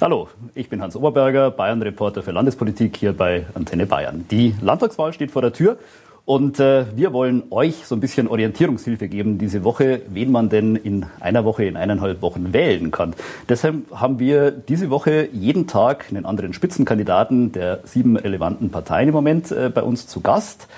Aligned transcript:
Hallo, 0.00 0.28
ich 0.54 0.68
bin 0.68 0.80
Hans 0.80 0.94
Oberberger, 0.94 1.50
Bayern-Reporter 1.50 2.22
für 2.22 2.30
Landespolitik 2.30 2.96
hier 2.96 3.12
bei 3.12 3.46
Antenne 3.54 3.84
Bayern. 3.84 4.26
Die 4.30 4.54
Landtagswahl 4.62 5.12
steht 5.12 5.32
vor 5.32 5.42
der 5.42 5.52
Tür 5.52 5.76
und 6.24 6.60
äh, 6.60 6.84
wir 6.94 7.12
wollen 7.12 7.42
euch 7.50 7.84
so 7.84 7.96
ein 7.96 8.00
bisschen 8.00 8.28
Orientierungshilfe 8.28 9.08
geben 9.08 9.38
diese 9.38 9.64
Woche, 9.64 10.02
wen 10.08 10.30
man 10.30 10.50
denn 10.50 10.76
in 10.76 11.06
einer 11.18 11.44
Woche, 11.44 11.64
in 11.64 11.76
eineinhalb 11.76 12.22
Wochen 12.22 12.52
wählen 12.52 12.92
kann. 12.92 13.12
Deshalb 13.48 13.90
haben 13.92 14.20
wir 14.20 14.52
diese 14.52 14.88
Woche 14.88 15.28
jeden 15.32 15.66
Tag 15.66 16.06
einen 16.10 16.26
anderen 16.26 16.52
Spitzenkandidaten 16.52 17.50
der 17.50 17.80
sieben 17.82 18.16
relevanten 18.16 18.70
Parteien 18.70 19.08
im 19.08 19.14
Moment 19.14 19.50
äh, 19.50 19.68
bei 19.68 19.82
uns 19.82 20.06
zu 20.06 20.20
Gast. 20.20 20.68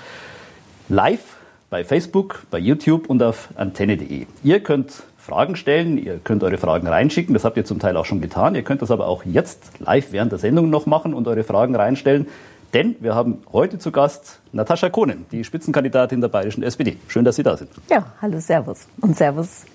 Live 0.89 1.37
bei 1.69 1.83
Facebook, 1.83 2.47
bei 2.49 2.57
YouTube 2.57 3.07
und 3.07 3.21
auf 3.21 3.49
antenne.de. 3.55 4.25
Ihr 4.43 4.59
könnt 4.61 5.03
Fragen 5.21 5.55
stellen. 5.55 5.97
Ihr 5.97 6.19
könnt 6.23 6.43
eure 6.43 6.57
Fragen 6.57 6.87
reinschicken. 6.87 7.33
Das 7.33 7.45
habt 7.45 7.55
ihr 7.57 7.65
zum 7.65 7.79
Teil 7.79 7.95
auch 7.95 8.05
schon 8.05 8.21
getan. 8.21 8.55
Ihr 8.55 8.63
könnt 8.63 8.81
das 8.81 8.91
aber 8.91 9.07
auch 9.07 9.23
jetzt 9.23 9.79
live 9.79 10.11
während 10.11 10.31
der 10.31 10.39
Sendung 10.39 10.69
noch 10.69 10.85
machen 10.85 11.13
und 11.13 11.27
eure 11.27 11.43
Fragen 11.43 11.75
reinstellen. 11.75 12.27
Denn 12.73 12.95
wir 13.01 13.13
haben 13.15 13.43
heute 13.51 13.79
zu 13.79 13.91
Gast 13.91 14.39
Natascha 14.53 14.89
Kohnen, 14.89 15.25
die 15.31 15.43
Spitzenkandidatin 15.43 16.21
der 16.21 16.29
bayerischen 16.29 16.63
SPD. 16.63 16.97
Schön, 17.07 17.25
dass 17.25 17.35
Sie 17.35 17.43
da 17.43 17.57
sind. 17.57 17.69
Ja, 17.89 18.05
hallo, 18.21 18.39
Servus. 18.39 18.87
Und 19.01 19.17
Servus, 19.17 19.65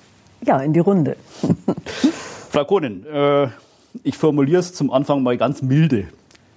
ja, 0.43 0.61
in 0.61 0.73
die 0.73 0.81
Runde. 0.81 1.17
Frau 2.51 2.65
Kohnen, 2.65 3.07
äh, 3.07 3.49
ich 4.03 4.17
formuliere 4.17 4.61
es 4.61 4.73
zum 4.73 4.91
Anfang 4.91 5.23
mal 5.23 5.37
ganz 5.37 5.63
milde 5.63 6.09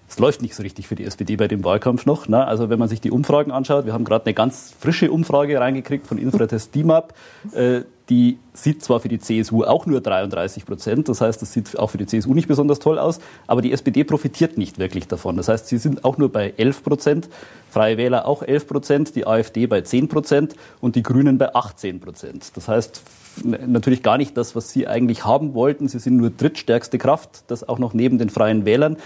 es 0.09 0.18
läuft 0.18 0.41
nicht 0.41 0.55
so 0.55 0.63
richtig 0.63 0.88
für 0.88 0.95
die 0.95 1.05
SPD 1.05 1.36
bei 1.36 1.48
dem 1.48 1.63
Wahlkampf 1.63 2.05
noch. 2.05 2.27
Ne? 2.27 2.45
Also 2.45 2.70
wenn 2.70 2.80
man 2.80 2.90
sich 2.90 3.00
die 3.00 3.12
Umfragen 3.12 3.52
anschaut, 3.52 3.86
wir 3.86 3.94
haben 3.94 4.05
gerade 4.05 4.26
eine 4.26 4.34
ganz 4.34 4.73
frische 4.80 5.12
Umfrage 5.12 5.59
reingekriegt 5.59 6.08
von 6.08 6.17
Infratest 6.17 6.73
DIMAP. 6.73 7.13
Äh, 7.54 7.81
die 8.09 8.40
sieht 8.53 8.84
zwar 8.84 9.00
für 9.00 9.08
die 9.08 9.20
CSU 9.20 9.64
auch 9.66 9.86
nur 9.86 10.02
33 10.02 10.66
Prozent, 10.66 11.08
das 11.09 11.22
heißt, 11.22 11.40
das 11.44 11.53
sieht 11.53 11.77
auch 11.77 11.91
für 11.91 12.00
die 12.00 12.08
CSU 12.08 12.34
nicht 12.34 12.48
besonders 12.48 12.80
toll 12.80 12.98
aus, 12.98 13.20
aber 13.45 13.62
die 13.62 13.72
SPD 13.72 14.03
profitiert 14.03 14.58
nicht 14.58 14.80
wirklich 14.80 15.08
davon. 15.08 15.38
Das 15.38 15.48
heißt, 15.48 15.67
sie 15.67 15.77
sind 15.77 16.03
auch 16.03 16.17
nur 16.17 16.31
bei 16.31 16.55
11 16.58 16.84
Prozent, 16.84 17.30
Freie 17.69 17.97
Wähler 17.97 18.25
auch 18.25 18.41
11 18.41 18.67
Prozent, 18.67 19.16
die 19.16 19.28
AfD 19.28 19.67
bei 19.67 19.81
10 19.81 20.08
Prozent 20.08 20.56
und 20.81 20.95
die 20.95 21.03
Grünen 21.03 21.38
bei 21.38 21.53
18 21.53 22.00
Prozent. 22.00 22.52
Das 22.56 22.67
heißt, 22.67 23.03
natürlich 23.44 24.02
gar 24.02 24.17
nicht 24.17 24.36
das, 24.36 24.56
was 24.56 24.72
sie 24.72 24.88
eigentlich 24.88 25.23
haben 25.23 25.53
wollten. 25.53 25.88
Sie 25.88 26.00
sind 26.00 26.17
nur 26.17 26.31
drittstärkste 26.31 26.97
Kraft, 26.97 27.44
das 27.47 27.67
auch 27.67 27.78
noch 27.78 27.94
neben 27.94 28.17
den 28.17 28.31
Freien 28.31 28.66
Wählern. 28.66 28.97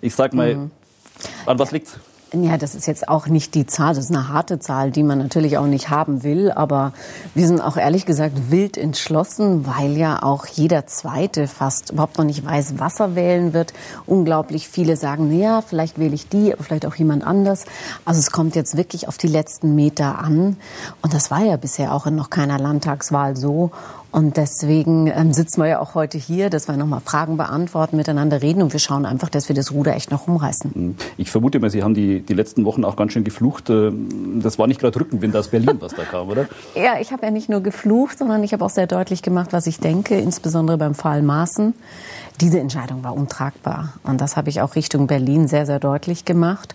Ich 0.00 0.14
sag 0.14 0.34
mal, 0.34 0.54
mhm. 0.54 0.70
an 1.46 1.58
was 1.58 1.72
liegt's? 1.72 1.98
Ja, 2.34 2.58
das 2.58 2.74
ist 2.74 2.86
jetzt 2.86 3.08
auch 3.08 3.26
nicht 3.26 3.54
die 3.54 3.64
Zahl, 3.64 3.94
das 3.94 4.04
ist 4.04 4.14
eine 4.14 4.28
harte 4.28 4.58
Zahl, 4.58 4.90
die 4.90 5.02
man 5.02 5.16
natürlich 5.16 5.56
auch 5.56 5.66
nicht 5.66 5.88
haben 5.88 6.22
will. 6.24 6.50
Aber 6.50 6.92
wir 7.34 7.46
sind 7.46 7.62
auch 7.62 7.78
ehrlich 7.78 8.04
gesagt 8.04 8.50
wild 8.50 8.76
entschlossen, 8.76 9.66
weil 9.66 9.96
ja 9.96 10.22
auch 10.22 10.44
jeder 10.44 10.86
Zweite 10.86 11.48
fast 11.48 11.90
überhaupt 11.90 12.18
noch 12.18 12.26
nicht 12.26 12.44
weiß, 12.44 12.74
was 12.76 13.00
er 13.00 13.14
wählen 13.14 13.54
wird. 13.54 13.72
Unglaublich 14.04 14.68
viele 14.68 14.96
sagen, 14.96 15.32
ja, 15.38 15.62
vielleicht 15.62 15.98
wähle 15.98 16.14
ich 16.14 16.28
die, 16.28 16.52
aber 16.52 16.62
vielleicht 16.64 16.84
auch 16.84 16.96
jemand 16.96 17.26
anders. 17.26 17.64
Also 18.04 18.20
es 18.20 18.30
kommt 18.30 18.54
jetzt 18.56 18.76
wirklich 18.76 19.08
auf 19.08 19.16
die 19.16 19.28
letzten 19.28 19.74
Meter 19.74 20.18
an. 20.18 20.58
Und 21.00 21.14
das 21.14 21.30
war 21.30 21.42
ja 21.42 21.56
bisher 21.56 21.94
auch 21.94 22.06
in 22.06 22.14
noch 22.14 22.28
keiner 22.28 22.58
Landtagswahl 22.58 23.36
so. 23.36 23.70
Und 24.10 24.38
deswegen 24.38 25.06
ähm, 25.08 25.34
sitzen 25.34 25.60
wir 25.60 25.68
ja 25.68 25.80
auch 25.80 25.94
heute 25.94 26.16
hier, 26.16 26.48
dass 26.48 26.66
wir 26.66 26.76
nochmal 26.76 27.00
Fragen 27.00 27.36
beantworten, 27.36 27.96
miteinander 27.96 28.40
reden 28.40 28.62
und 28.62 28.72
wir 28.72 28.80
schauen 28.80 29.04
einfach, 29.04 29.28
dass 29.28 29.48
wir 29.48 29.54
das 29.54 29.70
Ruder 29.72 29.94
echt 29.94 30.10
noch 30.10 30.26
umreißen. 30.26 30.72
Mhm. 30.74 30.96
Ich 31.18 31.30
vermute 31.30 31.60
mal, 31.60 31.68
Sie 31.68 31.82
haben 31.82 31.94
die, 31.94 32.20
die 32.20 32.32
letzten 32.32 32.64
Wochen 32.64 32.84
auch 32.84 32.96
ganz 32.96 33.12
schön 33.12 33.24
geflucht. 33.24 33.68
Ähm, 33.68 34.40
das 34.42 34.58
war 34.58 34.66
nicht 34.66 34.80
gerade 34.80 34.98
Rückenwind 34.98 35.36
aus 35.36 35.48
Berlin, 35.48 35.76
was 35.80 35.94
da 35.94 36.04
kam, 36.04 36.28
oder? 36.28 36.46
ja, 36.74 36.98
ich 37.00 37.12
habe 37.12 37.26
ja 37.26 37.30
nicht 37.30 37.50
nur 37.50 37.60
geflucht, 37.60 38.18
sondern 38.18 38.42
ich 38.42 38.52
habe 38.54 38.64
auch 38.64 38.70
sehr 38.70 38.86
deutlich 38.86 39.22
gemacht, 39.22 39.52
was 39.52 39.66
ich 39.66 39.78
denke, 39.78 40.18
insbesondere 40.18 40.78
beim 40.78 40.94
Fall 40.94 41.22
Maaßen. 41.22 41.74
Diese 42.40 42.60
Entscheidung 42.60 43.04
war 43.04 43.14
untragbar. 43.14 43.94
Und 44.04 44.20
das 44.20 44.36
habe 44.36 44.48
ich 44.48 44.62
auch 44.62 44.74
Richtung 44.74 45.06
Berlin 45.06 45.48
sehr, 45.48 45.66
sehr 45.66 45.80
deutlich 45.80 46.24
gemacht. 46.24 46.74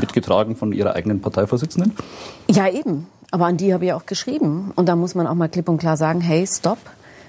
Mitgetragen 0.00 0.56
von 0.56 0.72
Ihrer 0.72 0.94
eigenen 0.94 1.20
Parteivorsitzenden? 1.20 1.92
Ja, 2.50 2.68
eben. 2.68 3.06
Aber 3.32 3.46
an 3.46 3.56
die 3.56 3.72
habe 3.72 3.86
ich 3.86 3.92
auch 3.94 4.04
geschrieben. 4.06 4.72
Und 4.76 4.88
da 4.88 4.94
muss 4.94 5.14
man 5.14 5.26
auch 5.26 5.34
mal 5.34 5.48
klipp 5.48 5.68
und 5.68 5.78
klar 5.78 5.96
sagen, 5.96 6.20
hey, 6.20 6.46
stopp, 6.46 6.78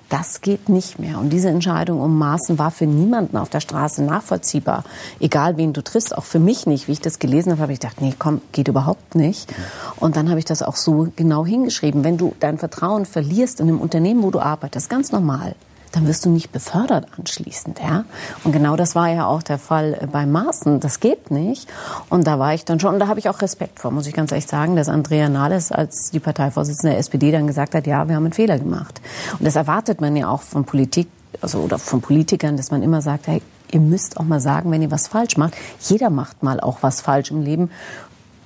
das 0.10 0.42
geht 0.42 0.68
nicht 0.68 1.00
mehr. 1.00 1.18
Und 1.18 1.30
diese 1.32 1.48
Entscheidung 1.48 2.02
um 2.02 2.20
Maßen 2.20 2.60
war 2.60 2.72
für 2.72 2.86
niemanden 2.86 3.38
auf 3.38 3.50
der 3.50 3.62
Straße 3.62 4.04
nachvollziehbar. 4.04 4.84
Egal 5.22 5.56
wen 5.56 5.72
du 5.72 5.82
triffst, 5.82 6.16
auch 6.16 6.26
für 6.26 6.40
mich 6.40 6.68
nicht. 6.68 6.90
Wie 6.90 6.92
ich 6.92 7.00
das 7.00 7.20
gelesen 7.20 7.54
habe, 7.54 7.62
habe 7.64 7.74
ich 7.74 7.80
gedacht, 7.80 8.02
nee, 8.02 8.14
komm, 8.20 8.42
geht 8.52 8.68
überhaupt 8.68 9.16
nicht. 9.16 9.52
Und 9.96 10.18
dann 10.18 10.30
habe 10.30 10.40
ich 10.40 10.46
das 10.46 10.62
auch 10.62 10.76
so 10.76 11.08
genau 11.16 11.46
hingeschrieben. 11.46 12.04
Wenn 12.04 12.18
du 12.18 12.36
dein 12.42 12.58
Vertrauen 12.58 13.06
verlierst 13.06 13.62
in 13.62 13.70
einem 13.70 13.80
Unternehmen, 13.80 14.24
wo 14.24 14.30
du 14.30 14.40
arbeitest, 14.40 14.90
ganz 14.90 15.14
normal, 15.14 15.56
dann 15.94 16.08
wirst 16.08 16.26
du 16.26 16.30
nicht 16.30 16.52
befördert 16.52 17.06
anschließend. 17.18 17.80
Ja? 17.80 18.04
Und 18.44 18.52
genau 18.52 18.76
das 18.76 18.96
war 18.96 19.10
ja 19.10 19.28
auch 19.28 19.44
der 19.44 19.60
Fall 19.60 19.98
äh, 20.02 20.08
bei 20.08 20.26
Maaßen. 20.26 20.80
Das 20.80 21.00
geht 21.00 21.32
nicht. 21.32 21.70
Und 22.10 22.28
da 22.28 22.40
war 22.40 22.54
ich 22.54 22.66
dann 22.66 22.80
schon, 22.80 22.96
und 22.96 23.00
da 23.00 23.08
habe 23.08 23.20
ich 23.20 23.30
auch 23.30 23.42
Respekt 23.42 23.80
vor, 23.80 23.92
muss 23.92 24.08
ich 24.08 24.14
ganz 24.14 24.32
ehrlich 24.32 24.48
sagen, 24.48 24.76
dass 24.76 24.90
Andrea 24.90 25.30
Nahles 25.30 25.72
als 25.72 26.10
die 26.12 26.20
Parteivorsitzende 26.20 26.92
der 26.92 27.00
SPD 27.00 27.32
dann 27.32 27.48
gesagt 27.48 27.76
hat, 27.76 27.88
ja, 27.88 28.08
wir 28.08 28.16
haben 28.16 28.26
einen 28.26 28.34
Fehler 28.34 28.58
gemacht. 28.58 29.02
Und 29.38 29.46
das 29.46 29.56
erwartet 29.56 30.02
man 30.02 30.16
ja 30.16 30.30
auch 30.30 30.42
von 30.42 30.66
Politik, 30.66 31.08
also 31.42 31.60
oder 31.60 31.78
von 31.78 32.02
Politikern, 32.02 32.58
dass 32.58 32.72
man 32.72 32.82
immer 32.82 33.02
sagt, 33.02 33.28
hey, 33.28 33.42
ihr 33.72 33.80
müsst 33.80 34.18
auch 34.18 34.24
mal 34.24 34.40
sagen, 34.40 34.72
wenn 34.72 34.82
ihr 34.82 34.92
was 34.92 35.08
falsch 35.08 35.38
macht. 35.38 35.54
Jeder 35.80 36.10
macht 36.10 36.42
mal 36.42 36.60
auch 36.60 36.80
was 36.82 37.02
falsch 37.02 37.30
im 37.30 37.42
Leben. 37.44 37.70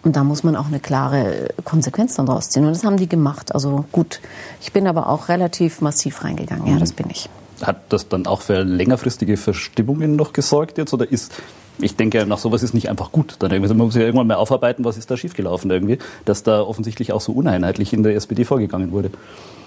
Und 0.03 0.15
da 0.15 0.23
muss 0.23 0.43
man 0.43 0.55
auch 0.55 0.67
eine 0.67 0.79
klare 0.79 1.49
Konsequenz 1.63 2.15
dann 2.15 2.27
draus 2.27 2.49
ziehen. 2.49 2.65
Und 2.65 2.73
das 2.73 2.83
haben 2.83 2.97
die 2.97 3.09
gemacht. 3.09 3.53
Also 3.53 3.85
gut, 3.91 4.21
ich 4.61 4.71
bin 4.71 4.87
aber 4.87 5.09
auch 5.09 5.27
relativ 5.27 5.81
massiv 5.81 6.23
reingegangen. 6.23 6.67
Ja, 6.67 6.77
das 6.77 6.93
bin 6.93 7.09
ich. 7.09 7.29
Hat 7.61 7.81
das 7.89 8.07
dann 8.07 8.27
auch 8.27 8.41
für 8.41 8.63
längerfristige 8.63 9.37
Verstimmungen 9.37 10.15
noch 10.15 10.33
gesorgt 10.33 10.77
jetzt? 10.77 10.93
Oder 10.93 11.11
ist, 11.11 11.33
ich 11.79 11.95
denke, 11.95 12.25
nach 12.25 12.37
sowas 12.37 12.63
ist 12.63 12.73
nicht 12.73 12.89
einfach 12.89 13.11
gut. 13.11 13.35
Dann 13.39 13.59
man 13.59 13.77
muss 13.77 13.95
ja 13.95 14.01
irgendwann 14.01 14.27
mal 14.27 14.35
aufarbeiten, 14.35 14.85
was 14.85 14.97
ist 14.97 15.09
da 15.09 15.17
schiefgelaufen 15.17 15.71
irgendwie, 15.71 15.97
dass 16.25 16.43
da 16.43 16.61
offensichtlich 16.61 17.13
auch 17.13 17.21
so 17.21 17.31
uneinheitlich 17.31 17.93
in 17.93 18.03
der 18.03 18.15
SPD 18.15 18.45
vorgegangen 18.45 18.91
wurde. 18.91 19.11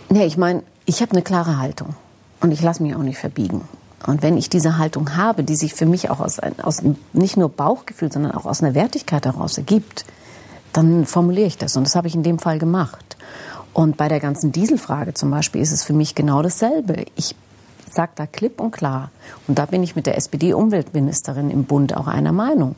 Nee, 0.09 0.27
ich 0.27 0.37
meine, 0.37 0.63
ich 0.87 1.03
habe 1.03 1.13
eine 1.13 1.23
klare 1.23 1.59
Haltung. 1.59 1.95
Und 2.41 2.53
ich 2.53 2.63
lasse 2.63 2.83
mich 2.83 2.95
auch 2.95 3.03
nicht 3.03 3.19
verbiegen. 3.19 3.69
Und 4.07 4.23
wenn 4.23 4.39
ich 4.39 4.49
diese 4.49 4.79
Haltung 4.79 5.17
habe, 5.17 5.45
die 5.45 5.57
sich 5.57 5.75
für 5.75 5.85
mich 5.85 6.11
auch 6.11 6.21
aus, 6.21 6.39
aus 6.63 6.83
nicht 7.13 7.37
nur 7.37 7.51
Bauchgefühl, 7.51 8.11
sondern 8.11 8.33
auch 8.33 8.47
aus 8.47 8.63
einer 8.63 8.75
Wertigkeit 8.75 9.27
heraus 9.27 9.59
ergibt, 9.59 10.07
dann 10.73 11.05
formuliere 11.05 11.47
ich 11.47 11.59
das. 11.59 11.77
Und 11.77 11.85
das 11.85 11.97
habe 11.97 12.09
ich 12.09 12.15
in 12.15 12.23
dem 12.23 12.39
Fall 12.39 12.59
gemacht. 12.59 13.17
Und 13.73 13.97
bei 13.97 14.09
der 14.09 14.21
ganzen 14.21 14.53
Dieselfrage 14.53 15.15
zum 15.15 15.31
Beispiel 15.31 15.61
ist 15.61 15.73
es 15.73 15.85
für 15.85 15.93
mich 15.93 16.15
genau 16.15 16.43
dasselbe. 16.43 17.05
Ich 17.15 17.35
sage 17.93 18.13
da 18.15 18.27
klipp 18.27 18.61
und 18.61 18.71
klar, 18.71 19.11
und 19.47 19.59
da 19.59 19.67
bin 19.67 19.83
ich 19.83 19.97
mit 19.97 20.07
der 20.07 20.17
SPD-Umweltministerin 20.17 21.51
im 21.51 21.65
Bund 21.65 21.97
auch 21.97 22.07
einer 22.07 22.33
Meinung, 22.33 22.77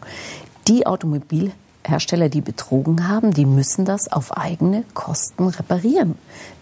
die 0.68 0.86
Automobilhersteller, 0.86 2.28
die 2.28 2.40
betrogen 2.40 3.08
haben, 3.08 3.32
die 3.32 3.46
müssen 3.46 3.84
das 3.84 4.10
auf 4.10 4.36
eigene 4.36 4.84
Kosten 4.94 5.48
reparieren. 5.48 6.16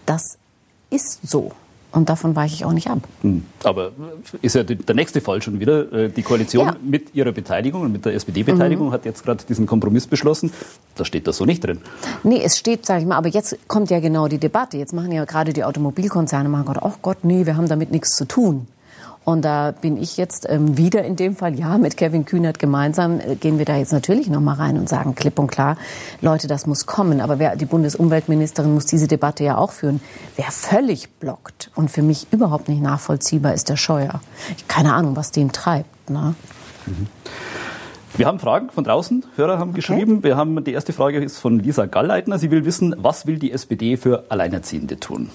Das 0.05 0.37
ist 0.89 1.27
so. 1.27 1.51
Und 1.91 2.07
davon 2.07 2.35
weiche 2.37 2.55
ich 2.55 2.63
auch 2.63 2.71
nicht 2.71 2.89
ab. 2.89 2.99
Hm. 3.21 3.43
Aber 3.63 3.91
ist 4.41 4.55
ja 4.55 4.63
der 4.63 4.95
nächste 4.95 5.19
Fall 5.19 5.41
schon 5.41 5.59
wieder. 5.59 5.91
Äh, 5.91 6.09
die 6.09 6.21
Koalition 6.21 6.67
ja. 6.67 6.75
mit 6.81 7.13
ihrer 7.13 7.33
Beteiligung 7.33 7.81
und 7.81 7.91
mit 7.91 8.05
der 8.05 8.13
SPD-Beteiligung 8.13 8.87
mhm. 8.87 8.91
hat 8.93 9.05
jetzt 9.05 9.25
gerade 9.25 9.43
diesen 9.43 9.65
Kompromiss 9.65 10.07
beschlossen. 10.07 10.51
Da 10.95 11.03
steht 11.03 11.27
das 11.27 11.37
so 11.37 11.45
nicht 11.45 11.65
drin. 11.65 11.79
Nee, 12.23 12.41
es 12.41 12.57
steht, 12.57 12.85
sage 12.85 13.01
ich 13.01 13.07
mal, 13.07 13.17
aber 13.17 13.27
jetzt 13.27 13.57
kommt 13.67 13.89
ja 13.89 13.99
genau 13.99 14.29
die 14.29 14.37
Debatte. 14.37 14.77
Jetzt 14.77 14.93
machen 14.93 15.11
ja 15.11 15.25
gerade 15.25 15.51
die 15.51 15.65
Automobilkonzerne, 15.65 16.47
machen 16.47 16.65
Gott, 16.65 16.77
oh 16.81 16.93
Gott, 17.01 17.23
nee, 17.23 17.45
wir 17.45 17.57
haben 17.57 17.67
damit 17.67 17.91
nichts 17.91 18.15
zu 18.15 18.25
tun. 18.25 18.67
Und 19.23 19.43
da 19.45 19.71
bin 19.71 19.97
ich 19.97 20.17
jetzt 20.17 20.47
ähm, 20.49 20.77
wieder 20.77 21.03
in 21.03 21.15
dem 21.15 21.35
Fall, 21.35 21.57
ja, 21.57 21.77
mit 21.77 21.95
Kevin 21.95 22.25
Kühnert 22.25 22.57
gemeinsam 22.57 23.19
äh, 23.19 23.35
gehen 23.35 23.59
wir 23.59 23.65
da 23.65 23.77
jetzt 23.77 23.93
natürlich 23.93 24.29
noch 24.29 24.41
mal 24.41 24.55
rein 24.55 24.77
und 24.77 24.89
sagen 24.89 25.13
klipp 25.13 25.37
und 25.37 25.47
klar, 25.47 25.77
Leute, 26.21 26.47
das 26.47 26.65
muss 26.65 26.87
kommen. 26.87 27.21
Aber 27.21 27.37
wer, 27.37 27.55
die 27.55 27.65
Bundesumweltministerin 27.65 28.73
muss 28.73 28.87
diese 28.87 29.07
Debatte 29.07 29.43
ja 29.43 29.57
auch 29.57 29.71
führen. 29.71 30.01
Wer 30.35 30.51
völlig 30.51 31.11
blockt 31.19 31.69
und 31.75 31.91
für 31.91 32.01
mich 32.01 32.27
überhaupt 32.31 32.67
nicht 32.67 32.81
nachvollziehbar 32.81 33.53
ist 33.53 33.69
der 33.69 33.77
Scheuer. 33.77 34.21
Keine 34.67 34.93
Ahnung, 34.95 35.15
was 35.15 35.31
den 35.31 35.51
treibt. 35.51 36.09
Ne? 36.09 36.33
Mhm. 36.87 37.07
Wir 38.17 38.25
haben 38.25 38.39
Fragen 38.39 38.71
von 38.71 38.83
draußen. 38.83 39.23
Hörer 39.35 39.59
haben 39.59 39.69
okay. 39.69 39.77
geschrieben. 39.77 40.23
Wir 40.23 40.35
haben, 40.35 40.63
die 40.63 40.73
erste 40.73 40.93
Frage 40.93 41.23
ist 41.23 41.37
von 41.37 41.59
Lisa 41.59 41.85
Gallleitner. 41.85 42.39
Sie 42.39 42.51
will 42.51 42.65
wissen, 42.65 42.95
was 42.97 43.27
will 43.27 43.37
die 43.37 43.51
SPD 43.51 43.97
für 43.97 44.25
Alleinerziehende 44.29 44.99
tun? 44.99 45.29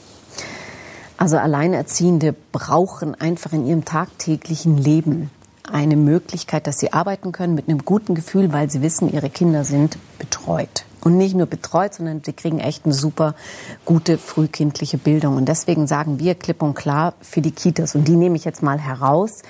Also 1.19 1.39
Alleinerziehende 1.39 2.35
brauchen 2.53 3.15
einfach 3.15 3.53
in 3.53 3.67
ihrem 3.67 3.85
tagtäglichen 3.85 4.77
Leben 4.77 5.31
eine 5.71 5.97
Möglichkeit, 5.97 6.67
dass 6.67 6.79
sie 6.79 6.93
arbeiten 6.93 7.33
können 7.33 7.55
mit 7.55 7.69
einem 7.69 7.85
guten 7.85 8.15
Gefühl, 8.15 8.53
weil 8.53 8.71
sie 8.71 8.83
wissen, 8.83 9.13
ihre 9.13 9.31
Kinder 9.31 9.65
sind 9.65 9.99
betreut. 10.19 10.85
Und 11.06 11.19
nicht 11.19 11.37
nur 11.37 11.47
betreut, 11.47 11.94
sondern 11.94 12.23
die 12.23 12.32
kriegen 12.32 12.58
echt 12.58 12.85
eine 12.85 12.93
super 12.93 13.37
gute 13.85 14.19
frühkindliche 14.19 14.99
Bildung. 14.99 15.37
Und 15.37 15.44
deswegen 15.44 15.87
sagen 15.87 16.19
wir 16.19 16.35
klipp 16.35 16.62
und 16.62 16.75
klar 16.75 17.14
für 17.20 17.41
die 17.41 17.53
Kitas, 17.53 17.94
und 17.94 18.08
die 18.08 18.17
nehme 18.17 18.35
ich 18.35 18.44
jetzt 18.44 18.61
mal 18.61 18.81
heraus, 18.81 19.43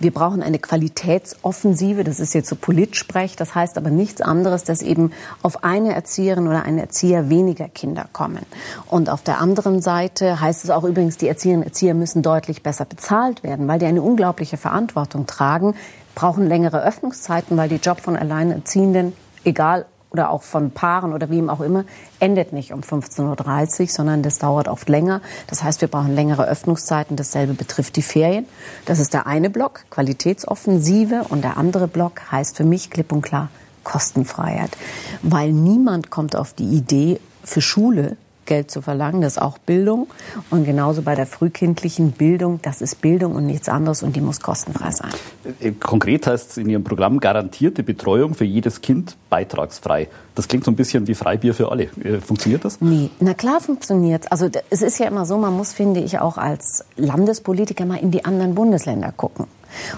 wir 0.00 0.12
brauchen 0.12 0.42
eine 0.42 0.58
Qualitätsoffensive. 0.58 2.04
Das 2.04 2.20
ist 2.20 2.34
jetzt 2.34 2.50
so 2.50 2.56
Politsprech. 2.56 3.36
Das 3.36 3.54
heißt 3.54 3.78
aber 3.78 3.88
nichts 3.88 4.20
anderes, 4.20 4.64
dass 4.64 4.82
eben 4.82 5.12
auf 5.40 5.64
eine 5.64 5.94
Erzieherin 5.94 6.46
oder 6.46 6.66
einen 6.66 6.76
Erzieher 6.76 7.30
weniger 7.30 7.70
Kinder 7.70 8.04
kommen. 8.12 8.44
Und 8.86 9.08
auf 9.08 9.22
der 9.22 9.40
anderen 9.40 9.80
Seite 9.80 10.42
heißt 10.42 10.62
es 10.62 10.68
auch 10.68 10.84
übrigens, 10.84 11.16
die 11.16 11.28
Erzieherinnen 11.28 11.62
und 11.62 11.68
Erzieher 11.68 11.94
müssen 11.94 12.20
deutlich 12.20 12.62
besser 12.62 12.84
bezahlt 12.84 13.42
werden, 13.42 13.66
weil 13.66 13.78
die 13.78 13.86
eine 13.86 14.02
unglaubliche 14.02 14.58
Verantwortung 14.58 15.24
tragen, 15.24 15.74
brauchen 16.14 16.46
längere 16.46 16.84
Öffnungszeiten, 16.84 17.56
weil 17.56 17.70
die 17.70 17.76
Job 17.76 17.98
von 17.98 18.14
Alleinerziehenden, 18.14 19.14
egal 19.42 19.86
oder 20.10 20.30
auch 20.30 20.42
von 20.42 20.70
Paaren 20.70 21.12
oder 21.12 21.28
wem 21.30 21.50
auch 21.50 21.60
immer, 21.60 21.84
endet 22.18 22.52
nicht 22.52 22.72
um 22.72 22.80
15.30 22.80 23.80
Uhr, 23.80 23.86
sondern 23.88 24.22
das 24.22 24.38
dauert 24.38 24.68
oft 24.68 24.88
länger. 24.88 25.20
Das 25.48 25.62
heißt, 25.62 25.80
wir 25.80 25.88
brauchen 25.88 26.14
längere 26.14 26.46
Öffnungszeiten. 26.46 27.16
Dasselbe 27.16 27.54
betrifft 27.54 27.96
die 27.96 28.02
Ferien. 28.02 28.46
Das 28.86 28.98
ist 28.98 29.12
der 29.12 29.26
eine 29.26 29.50
Block, 29.50 29.84
Qualitätsoffensive. 29.90 31.26
Und 31.28 31.44
der 31.44 31.56
andere 31.56 31.88
Block 31.88 32.32
heißt 32.32 32.56
für 32.56 32.64
mich 32.64 32.90
klipp 32.90 33.12
und 33.12 33.22
klar 33.22 33.50
Kostenfreiheit. 33.84 34.76
Weil 35.22 35.52
niemand 35.52 36.10
kommt 36.10 36.36
auf 36.36 36.52
die 36.52 36.68
Idee, 36.68 37.20
für 37.44 37.62
Schule 37.62 38.16
Geld 38.48 38.70
zu 38.72 38.82
verlangen. 38.82 39.20
Das 39.20 39.34
ist 39.34 39.42
auch 39.42 39.58
Bildung. 39.58 40.08
Und 40.50 40.64
genauso 40.64 41.02
bei 41.02 41.14
der 41.14 41.26
frühkindlichen 41.26 42.10
Bildung, 42.10 42.58
das 42.62 42.80
ist 42.80 43.00
Bildung 43.00 43.36
und 43.36 43.46
nichts 43.46 43.68
anderes 43.68 44.02
und 44.02 44.16
die 44.16 44.20
muss 44.20 44.40
kostenfrei 44.40 44.90
sein. 44.90 45.12
Äh, 45.60 45.70
konkret 45.72 46.26
heißt 46.26 46.50
es 46.50 46.56
in 46.56 46.68
Ihrem 46.68 46.82
Programm 46.82 47.20
garantierte 47.20 47.84
Betreuung 47.84 48.34
für 48.34 48.44
jedes 48.44 48.80
Kind 48.80 49.16
beitragsfrei. 49.30 50.08
Das 50.34 50.48
klingt 50.48 50.64
so 50.64 50.70
ein 50.70 50.76
bisschen 50.76 51.06
wie 51.06 51.14
Freibier 51.14 51.54
für 51.54 51.70
alle. 51.70 51.84
Äh, 52.02 52.20
funktioniert 52.20 52.64
das? 52.64 52.80
Nee, 52.80 53.10
na 53.20 53.34
klar 53.34 53.60
funktioniert 53.60 54.24
es. 54.24 54.32
Also 54.32 54.48
es 54.70 54.82
ist 54.82 54.98
ja 54.98 55.06
immer 55.06 55.26
so, 55.26 55.38
man 55.38 55.56
muss, 55.56 55.72
finde 55.72 56.00
ich, 56.00 56.18
auch 56.18 56.38
als 56.38 56.84
Landespolitiker 56.96 57.84
mal 57.84 57.98
in 57.98 58.10
die 58.10 58.24
anderen 58.24 58.54
Bundesländer 58.54 59.12
gucken. 59.16 59.46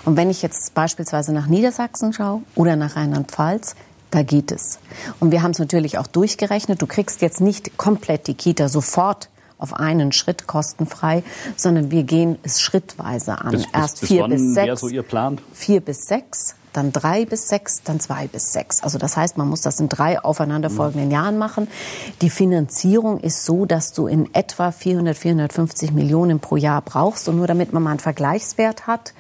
Und 0.05 0.17
wenn 0.17 0.31
ich 0.31 0.43
jetzt 0.43 0.75
beispielsweise 0.75 1.33
nach 1.33 1.47
Niedersachsen 1.47 2.13
schaue 2.13 2.43
oder 2.57 2.77
nach 2.77 2.97
Rheinland-Pfalz, 2.97 3.77
da 4.11 4.23
geht 4.23 4.53
es. 4.53 4.79
Und 5.21 5.31
wir 5.31 5.43
haben 5.43 5.53
es 5.53 5.59
natürlich 5.59 5.99
auch 5.99 6.07
durchgerechnet. 6.07 6.83
Du 6.83 6.87
kriegst 6.87 7.23
jetzt 7.23 7.41
nicht 7.41 7.77
komplett 7.77 8.27
die 8.27 8.35
Kita 8.35 8.69
sofort 8.69 9.29
auf 9.61 9.75
einen 9.75 10.13
Schritt 10.13 10.47
kostenfrei, 10.47 11.23
sondern 11.57 11.91
wir 11.91 12.03
gehen 12.03 12.39
es 12.43 12.61
schrittweise 12.61 13.39
an. 13.39 13.53
Bis, 13.53 13.67
Erst 13.73 14.01
bis 14.01 14.09
vier 14.09 14.27
bis 14.27 14.55
sechs. 14.55 14.81
So 14.81 14.89
Ihr 14.89 15.03
Plan? 15.03 15.39
Vier 15.53 15.81
bis 15.81 16.07
sechs, 16.07 16.55
dann 16.73 16.93
drei 16.93 17.27
bis 17.27 17.49
sechs, 17.49 17.83
dann 17.83 18.01
zwei 18.01 18.27
bis 18.27 18.53
sechs. 18.53 18.83
Also 18.83 18.99
das 18.99 19.17
heißt, 19.17 19.37
man 19.37 19.49
muss 19.49 19.61
das 19.61 19.79
in 19.81 19.89
drei 19.89 20.19
aufeinanderfolgenden 20.23 21.07
mhm. 21.09 21.13
Jahren 21.15 21.39
machen. 21.39 21.69
Die 22.23 22.31
Finanzierung 22.31 23.21
ist 23.21 23.45
so, 23.45 23.67
dass 23.67 23.93
du 23.93 24.07
in 24.07 24.35
etwa 24.35 24.71
400, 24.73 25.17
450 25.17 25.93
Millionen 25.93 26.41
pro 26.41 26.57
Jahr 26.57 26.81
brauchst. 26.81 27.29
Und 27.29 27.37
nur 27.37 27.47
damit 27.47 27.73
man 27.73 27.83
mal 27.83 27.91
einen 27.91 28.01
Vergleichswert 28.01 28.87
hat, 28.87 29.13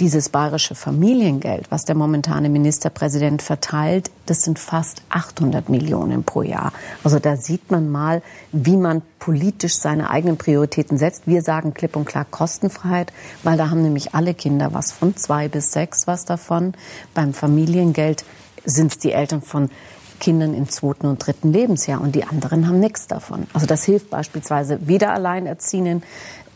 dieses 0.00 0.30
bayerische 0.30 0.74
Familiengeld, 0.74 1.70
was 1.70 1.84
der 1.84 1.94
momentane 1.94 2.48
Ministerpräsident 2.48 3.42
verteilt, 3.42 4.10
das 4.26 4.42
sind 4.42 4.58
fast 4.58 5.02
800 5.10 5.68
Millionen 5.68 6.24
pro 6.24 6.42
Jahr. 6.42 6.72
Also 7.04 7.18
da 7.18 7.36
sieht 7.36 7.70
man 7.70 7.90
mal, 7.90 8.22
wie 8.50 8.76
man 8.76 9.02
politisch 9.18 9.76
seine 9.76 10.08
eigenen 10.10 10.38
Prioritäten 10.38 10.96
setzt. 10.96 11.26
Wir 11.26 11.42
sagen 11.42 11.74
klipp 11.74 11.96
und 11.96 12.06
klar 12.06 12.24
Kostenfreiheit, 12.24 13.12
weil 13.42 13.58
da 13.58 13.68
haben 13.68 13.82
nämlich 13.82 14.14
alle 14.14 14.32
Kinder 14.32 14.72
was 14.72 14.90
von 14.90 15.16
zwei 15.16 15.48
bis 15.48 15.72
sechs 15.72 16.06
was 16.06 16.24
davon. 16.24 16.74
Beim 17.14 17.34
Familiengeld 17.34 18.24
sind 18.64 18.92
es 18.92 18.98
die 18.98 19.12
Eltern 19.12 19.42
von 19.42 19.68
Kindern 20.18 20.54
im 20.54 20.68
zweiten 20.68 21.06
und 21.06 21.26
dritten 21.26 21.52
Lebensjahr 21.52 22.00
und 22.00 22.14
die 22.14 22.24
anderen 22.24 22.68
haben 22.68 22.78
nichts 22.78 23.06
davon. 23.06 23.46
Also 23.52 23.66
das 23.66 23.84
hilft 23.84 24.10
beispielsweise 24.10 24.78
weder 24.86 25.12
Alleinerziehenden 25.12 26.02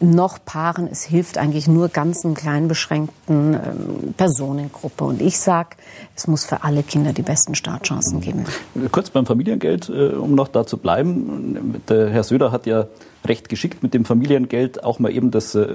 noch 0.00 0.38
Paaren. 0.44 0.88
Es 0.91 1.05
hilft 1.05 1.38
eigentlich 1.38 1.69
nur 1.69 1.88
ganzen 1.88 2.35
klein 2.35 2.69
beschränkten 2.69 3.55
ähm, 3.55 4.14
Personengruppe. 4.17 5.05
Und 5.05 5.23
ich 5.23 5.38
sage, 5.38 5.70
es 6.17 6.26
muss 6.26 6.44
für 6.44 6.64
alle 6.64 6.82
Kinder 6.82 7.12
die 7.12 7.23
besten 7.23 7.55
Startchancen 7.55 8.20
geben. 8.20 8.44
Kurz 8.93 9.11
beim 9.11 9.26
Familiengeld, 9.26 9.88
äh, 9.88 10.08
um 10.08 10.35
noch 10.35 10.49
da 10.49 10.67
zu 10.67 10.79
bleiben. 10.79 11.82
Der 11.88 12.11
Herr 12.11 12.25
Söder 12.25 12.52
hat 12.52 12.67
ja 12.67 12.87
recht 13.25 13.49
geschickt 13.49 13.82
mit 13.82 13.94
dem 13.94 14.05
Familiengeld 14.05 14.85
auch 14.85 14.99
mal 14.99 15.11
eben 15.11 15.31
das 15.31 15.55
äh, 15.55 15.67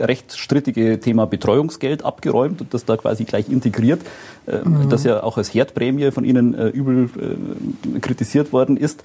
recht 0.00 0.36
strittige 0.36 0.98
Thema 1.00 1.26
Betreuungsgeld 1.26 2.04
abgeräumt 2.04 2.60
und 2.60 2.74
das 2.74 2.84
da 2.84 2.96
quasi 2.96 3.24
gleich 3.24 3.48
integriert, 3.48 4.02
äh, 4.46 4.58
mhm. 4.58 4.88
das 4.88 5.04
ja 5.04 5.22
auch 5.22 5.38
als 5.38 5.54
Herdprämie 5.54 6.10
von 6.10 6.24
Ihnen 6.24 6.54
äh, 6.54 6.68
übel 6.68 7.10
äh, 7.16 8.00
kritisiert 8.00 8.52
worden 8.52 8.76
ist. 8.76 9.04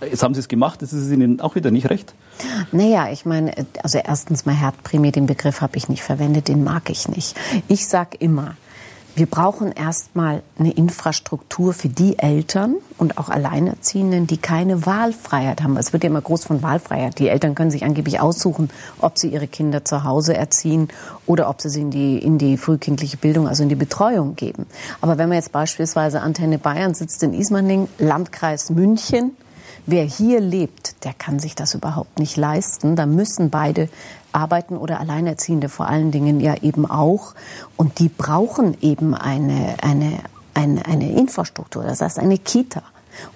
Jetzt 0.00 0.22
haben 0.22 0.34
Sie 0.34 0.40
es 0.40 0.48
gemacht, 0.48 0.82
das 0.82 0.92
ist 0.92 1.10
Ihnen 1.10 1.40
auch 1.40 1.54
wieder 1.54 1.70
nicht 1.70 1.90
recht? 1.90 2.14
Naja, 2.72 3.10
ich 3.10 3.26
meine, 3.26 3.52
also 3.82 3.98
erstens 3.98 4.46
mal 4.46 4.54
Herdprämie, 4.54 5.12
den 5.12 5.26
Begriff 5.26 5.60
habe 5.60 5.76
ich 5.76 5.88
nicht 5.88 6.02
verwendet, 6.02 6.48
den 6.48 6.64
mag 6.64 6.88
ich 6.90 7.08
nicht. 7.08 7.36
Ich 7.68 7.86
sage 7.86 8.16
immer, 8.18 8.54
wir 9.16 9.26
brauchen 9.26 9.72
erstmal 9.72 10.42
eine 10.58 10.70
Infrastruktur 10.70 11.74
für 11.74 11.88
die 11.88 12.18
Eltern 12.18 12.76
und 12.96 13.18
auch 13.18 13.28
Alleinerziehenden, 13.28 14.26
die 14.26 14.36
keine 14.36 14.86
Wahlfreiheit 14.86 15.62
haben. 15.62 15.76
Es 15.76 15.92
wird 15.92 16.04
ja 16.04 16.10
immer 16.10 16.20
groß 16.20 16.44
von 16.44 16.62
Wahlfreiheit. 16.62 17.18
Die 17.18 17.28
Eltern 17.28 17.54
können 17.54 17.72
sich 17.72 17.84
angeblich 17.84 18.20
aussuchen, 18.20 18.70
ob 19.00 19.18
sie 19.18 19.28
ihre 19.28 19.48
Kinder 19.48 19.84
zu 19.84 20.04
Hause 20.04 20.36
erziehen 20.36 20.88
oder 21.26 21.50
ob 21.50 21.60
sie 21.60 21.68
sie 21.68 21.80
in 21.80 21.90
die, 21.90 22.18
in 22.18 22.38
die 22.38 22.56
frühkindliche 22.56 23.16
Bildung, 23.16 23.48
also 23.48 23.64
in 23.64 23.68
die 23.68 23.74
Betreuung 23.74 24.36
geben. 24.36 24.66
Aber 25.00 25.18
wenn 25.18 25.28
man 25.28 25.36
jetzt 25.36 25.52
beispielsweise 25.52 26.20
Antenne 26.20 26.58
Bayern 26.58 26.94
sitzt 26.94 27.22
in 27.22 27.34
Ismaning, 27.34 27.88
Landkreis 27.98 28.70
München, 28.70 29.32
Wer 29.86 30.04
hier 30.04 30.40
lebt, 30.40 31.04
der 31.04 31.12
kann 31.12 31.38
sich 31.38 31.54
das 31.54 31.74
überhaupt 31.74 32.18
nicht 32.18 32.36
leisten. 32.36 32.96
Da 32.96 33.06
müssen 33.06 33.50
beide 33.50 33.88
arbeiten 34.32 34.76
oder 34.76 35.00
Alleinerziehende 35.00 35.68
vor 35.68 35.88
allen 35.88 36.10
Dingen 36.10 36.40
ja 36.40 36.54
eben 36.62 36.88
auch. 36.88 37.34
Und 37.76 37.98
die 37.98 38.08
brauchen 38.08 38.76
eben 38.80 39.14
eine, 39.14 39.76
eine, 39.82 40.20
eine, 40.54 40.86
eine 40.86 41.12
Infrastruktur, 41.12 41.84
das 41.84 42.00
heißt 42.00 42.18
eine 42.18 42.38
Kita. 42.38 42.82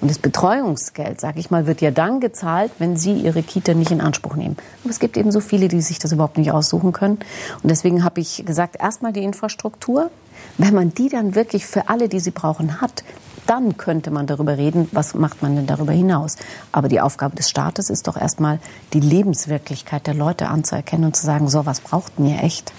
Und 0.00 0.10
das 0.10 0.18
Betreuungsgeld, 0.18 1.20
sage 1.20 1.40
ich 1.40 1.50
mal, 1.50 1.66
wird 1.66 1.80
ja 1.80 1.90
dann 1.90 2.20
gezahlt, 2.20 2.72
wenn 2.78 2.96
Sie 2.96 3.12
Ihre 3.12 3.42
Kita 3.42 3.74
nicht 3.74 3.90
in 3.90 4.00
Anspruch 4.00 4.36
nehmen. 4.36 4.56
Aber 4.82 4.90
es 4.90 4.98
gibt 4.98 5.16
eben 5.16 5.32
so 5.32 5.40
viele, 5.40 5.68
die 5.68 5.80
sich 5.80 5.98
das 5.98 6.12
überhaupt 6.12 6.38
nicht 6.38 6.52
aussuchen 6.52 6.92
können. 6.92 7.18
Und 7.62 7.70
deswegen 7.70 8.04
habe 8.04 8.20
ich 8.20 8.44
gesagt, 8.46 8.76
erstmal 8.80 9.12
die 9.12 9.22
Infrastruktur. 9.22 10.10
Wenn 10.58 10.74
man 10.74 10.94
die 10.94 11.08
dann 11.08 11.34
wirklich 11.34 11.66
für 11.66 11.88
alle, 11.88 12.08
die 12.08 12.20
sie 12.20 12.30
brauchen, 12.30 12.80
hat, 12.80 13.04
dann 13.46 13.76
könnte 13.76 14.10
man 14.10 14.26
darüber 14.26 14.58
reden, 14.58 14.88
was 14.92 15.14
macht 15.14 15.42
man 15.42 15.56
denn 15.56 15.66
darüber 15.66 15.92
hinaus. 15.92 16.36
Aber 16.72 16.88
die 16.88 17.00
Aufgabe 17.00 17.36
des 17.36 17.50
Staates 17.50 17.90
ist 17.90 18.06
doch 18.08 18.16
erstmal, 18.16 18.58
die 18.92 19.00
Lebenswirklichkeit 19.00 20.06
der 20.06 20.14
Leute 20.14 20.48
anzuerkennen 20.48 21.06
und 21.06 21.16
zu 21.16 21.26
sagen, 21.26 21.48
so, 21.48 21.66
was 21.66 21.80
braucht 21.80 22.18
mir 22.18 22.42
echt? 22.42 22.72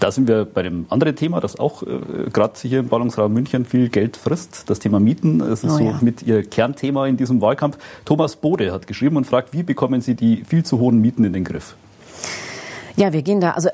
Da 0.00 0.10
sind 0.10 0.28
wir 0.28 0.44
bei 0.44 0.62
dem 0.62 0.86
anderen 0.90 1.16
Thema, 1.16 1.40
das 1.40 1.58
auch 1.58 1.82
äh, 1.82 2.28
gerade 2.30 2.54
hier 2.60 2.80
im 2.80 2.88
Ballungsraum 2.88 3.32
München 3.32 3.64
viel 3.64 3.88
Geld 3.88 4.16
frisst, 4.16 4.68
das 4.68 4.78
Thema 4.78 5.00
Mieten. 5.00 5.38
Das 5.38 5.64
ist 5.64 5.72
oh, 5.72 5.78
so 5.78 5.84
ja. 5.84 5.98
mit 6.02 6.22
Ihr 6.22 6.42
Kernthema 6.44 7.06
in 7.06 7.16
diesem 7.16 7.40
Wahlkampf. 7.40 7.78
Thomas 8.04 8.36
Bode 8.36 8.70
hat 8.72 8.86
geschrieben 8.86 9.16
und 9.16 9.26
fragt, 9.26 9.54
wie 9.54 9.62
bekommen 9.62 10.00
Sie 10.00 10.14
die 10.14 10.44
viel 10.44 10.64
zu 10.64 10.78
hohen 10.78 11.00
Mieten 11.00 11.24
in 11.24 11.32
den 11.32 11.44
Griff? 11.44 11.74
Ja, 12.96 13.12
wir 13.12 13.22
gehen 13.22 13.40
da, 13.40 13.52
also 13.52 13.70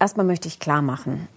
erstmal 0.00 0.24
möchte 0.24 0.48
ich 0.48 0.58
klar 0.58 0.80
machen, 0.80 1.28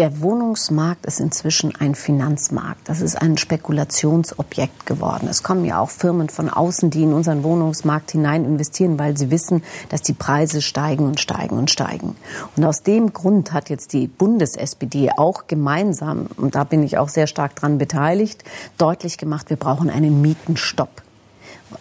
der 0.00 0.22
Wohnungsmarkt 0.22 1.04
ist 1.04 1.20
inzwischen 1.20 1.76
ein 1.76 1.94
Finanzmarkt. 1.94 2.88
Das 2.88 3.02
ist 3.02 3.20
ein 3.20 3.36
Spekulationsobjekt 3.36 4.86
geworden. 4.86 5.28
Es 5.28 5.42
kommen 5.42 5.66
ja 5.66 5.78
auch 5.78 5.90
Firmen 5.90 6.30
von 6.30 6.48
außen, 6.48 6.88
die 6.88 7.02
in 7.02 7.12
unseren 7.12 7.42
Wohnungsmarkt 7.42 8.10
hinein 8.12 8.46
investieren, 8.46 8.98
weil 8.98 9.18
sie 9.18 9.30
wissen, 9.30 9.62
dass 9.90 10.00
die 10.00 10.14
Preise 10.14 10.62
steigen 10.62 11.04
und 11.04 11.20
steigen 11.20 11.58
und 11.58 11.70
steigen. 11.70 12.16
Und 12.56 12.64
aus 12.64 12.82
dem 12.82 13.12
Grund 13.12 13.52
hat 13.52 13.68
jetzt 13.68 13.92
die 13.92 14.06
Bundes-SPD 14.06 15.10
auch 15.18 15.46
gemeinsam, 15.48 16.28
und 16.38 16.54
da 16.54 16.64
bin 16.64 16.82
ich 16.82 16.96
auch 16.96 17.10
sehr 17.10 17.26
stark 17.26 17.54
dran 17.54 17.76
beteiligt, 17.76 18.42
deutlich 18.78 19.18
gemacht, 19.18 19.50
wir 19.50 19.58
brauchen 19.58 19.90
einen 19.90 20.22
Mietenstopp. 20.22 21.02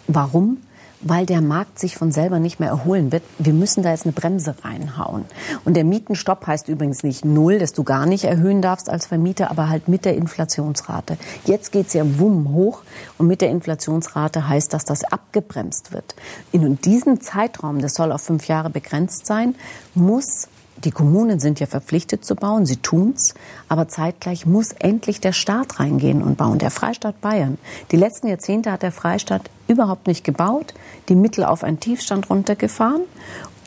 Warum? 0.07 0.57
Weil 1.01 1.25
der 1.25 1.41
Markt 1.41 1.79
sich 1.79 1.95
von 1.95 2.11
selber 2.11 2.39
nicht 2.39 2.59
mehr 2.59 2.69
erholen 2.69 3.11
wird. 3.11 3.23
Wir 3.37 3.53
müssen 3.53 3.83
da 3.83 3.91
jetzt 3.91 4.05
eine 4.05 4.13
Bremse 4.13 4.55
reinhauen. 4.63 5.25
Und 5.65 5.75
der 5.75 5.83
Mietenstopp 5.83 6.45
heißt 6.45 6.67
übrigens 6.67 7.03
nicht 7.03 7.23
null, 7.25 7.59
dass 7.59 7.73
du 7.73 7.83
gar 7.83 8.05
nicht 8.05 8.25
erhöhen 8.25 8.61
darfst 8.61 8.89
als 8.89 9.07
Vermieter, 9.07 9.49
aber 9.51 9.69
halt 9.69 9.87
mit 9.87 10.05
der 10.05 10.15
Inflationsrate. 10.15 11.17
Jetzt 11.45 11.71
geht's 11.71 11.93
ja 11.93 12.03
wumm 12.19 12.53
hoch 12.53 12.83
und 13.17 13.27
mit 13.27 13.41
der 13.41 13.49
Inflationsrate 13.49 14.47
heißt 14.47 14.73
das, 14.73 14.85
dass 14.85 15.03
abgebremst 15.03 15.93
wird. 15.93 16.15
In 16.51 16.79
diesem 16.81 17.21
Zeitraum, 17.21 17.79
das 17.79 17.93
soll 17.93 18.11
auf 18.11 18.21
fünf 18.21 18.47
Jahre 18.47 18.69
begrenzt 18.69 19.25
sein, 19.25 19.55
muss 19.95 20.47
die 20.83 20.91
Kommunen 20.91 21.41
sind 21.41 21.59
ja 21.59 21.65
verpflichtet 21.65 22.23
zu 22.23 22.35
bauen, 22.35 22.65
sie 22.65 22.77
tun's, 22.77 23.33
aber 23.67 23.89
zeitgleich 23.89 24.45
muss 24.45 24.71
endlich 24.71 25.19
der 25.19 25.33
Staat 25.33 25.79
reingehen 25.79 26.23
und 26.23 26.37
bauen. 26.37 26.57
Der 26.57 26.71
Freistaat 26.71 27.19
Bayern. 27.19 27.57
Die 27.91 27.97
letzten 27.97 28.27
Jahrzehnte 28.27 28.71
hat 28.71 28.81
der 28.81 28.93
Freistaat 28.93 29.49
überhaupt 29.69 30.07
nicht 30.07 30.23
gebaut, 30.23 30.73
die 31.07 31.15
Mittel 31.15 31.45
auf 31.45 31.63
einen 31.63 31.79
Tiefstand 31.79 32.29
runtergefahren 32.29 33.03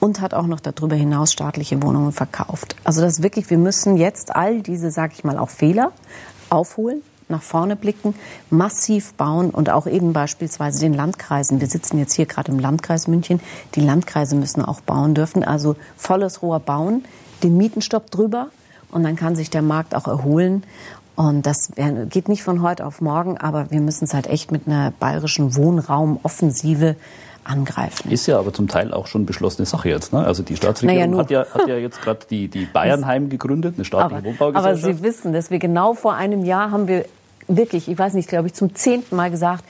und 0.00 0.20
hat 0.20 0.34
auch 0.34 0.46
noch 0.46 0.60
darüber 0.60 0.96
hinaus 0.96 1.32
staatliche 1.32 1.82
Wohnungen 1.82 2.12
verkauft. 2.12 2.76
Also 2.84 3.00
das 3.00 3.22
wirklich, 3.22 3.48
wir 3.50 3.58
müssen 3.58 3.96
jetzt 3.96 4.34
all 4.34 4.60
diese, 4.60 4.90
sag 4.90 5.12
ich 5.12 5.24
mal, 5.24 5.38
auch 5.38 5.50
Fehler 5.50 5.92
aufholen, 6.50 7.02
nach 7.28 7.42
vorne 7.42 7.76
blicken, 7.76 8.14
massiv 8.50 9.14
bauen 9.14 9.50
und 9.50 9.70
auch 9.70 9.86
eben 9.86 10.12
beispielsweise 10.12 10.80
den 10.80 10.92
Landkreisen. 10.92 11.60
Wir 11.60 11.68
sitzen 11.68 11.98
jetzt 11.98 12.14
hier 12.14 12.26
gerade 12.26 12.50
im 12.50 12.58
Landkreis 12.58 13.06
München. 13.06 13.40
Die 13.74 13.80
Landkreise 13.80 14.34
müssen 14.34 14.64
auch 14.64 14.80
bauen 14.80 15.14
dürfen. 15.14 15.44
Also 15.44 15.76
volles 15.96 16.42
Rohr 16.42 16.58
bauen, 16.60 17.04
den 17.42 17.56
Mietenstopp 17.56 18.10
drüber 18.10 18.48
und 18.90 19.04
dann 19.04 19.16
kann 19.16 19.36
sich 19.36 19.50
der 19.50 19.62
Markt 19.62 19.94
auch 19.94 20.06
erholen. 20.06 20.64
Und 21.14 21.44
das 21.46 21.70
geht 22.08 22.28
nicht 22.28 22.42
von 22.42 22.62
heute 22.62 22.86
auf 22.86 23.00
morgen, 23.00 23.36
aber 23.36 23.70
wir 23.70 23.80
müssen 23.80 24.04
es 24.04 24.14
halt 24.14 24.26
echt 24.26 24.50
mit 24.50 24.66
einer 24.66 24.92
bayerischen 24.98 25.54
Wohnraumoffensive 25.56 26.96
angreifen. 27.44 28.10
Ist 28.10 28.26
ja 28.26 28.38
aber 28.38 28.52
zum 28.52 28.68
Teil 28.68 28.94
auch 28.94 29.06
schon 29.06 29.26
beschlossene 29.26 29.66
Sache 29.66 29.88
jetzt. 29.88 30.12
Ne? 30.12 30.24
Also 30.24 30.42
die 30.42 30.56
Staatsregierung 30.56 31.10
naja, 31.10 31.22
hat, 31.22 31.30
ja, 31.30 31.46
hat 31.52 31.68
ja 31.68 31.76
jetzt 31.76 32.00
gerade 32.00 32.20
die, 32.30 32.48
die 32.48 32.66
Bayernheim 32.66 33.28
gegründet, 33.28 33.74
eine 33.76 33.84
staatliche 33.84 34.18
aber, 34.18 34.26
Wohnbaugesellschaft. 34.26 34.84
Aber 34.84 34.94
Sie 34.94 35.02
wissen, 35.02 35.32
dass 35.32 35.50
wir 35.50 35.58
genau 35.58 35.94
vor 35.94 36.14
einem 36.14 36.44
Jahr 36.44 36.70
haben 36.70 36.88
wir 36.88 37.04
wirklich, 37.48 37.88
ich 37.88 37.98
weiß 37.98 38.14
nicht, 38.14 38.28
glaube 38.28 38.46
ich, 38.46 38.54
zum 38.54 38.74
zehnten 38.74 39.16
Mal 39.16 39.30
gesagt, 39.30 39.64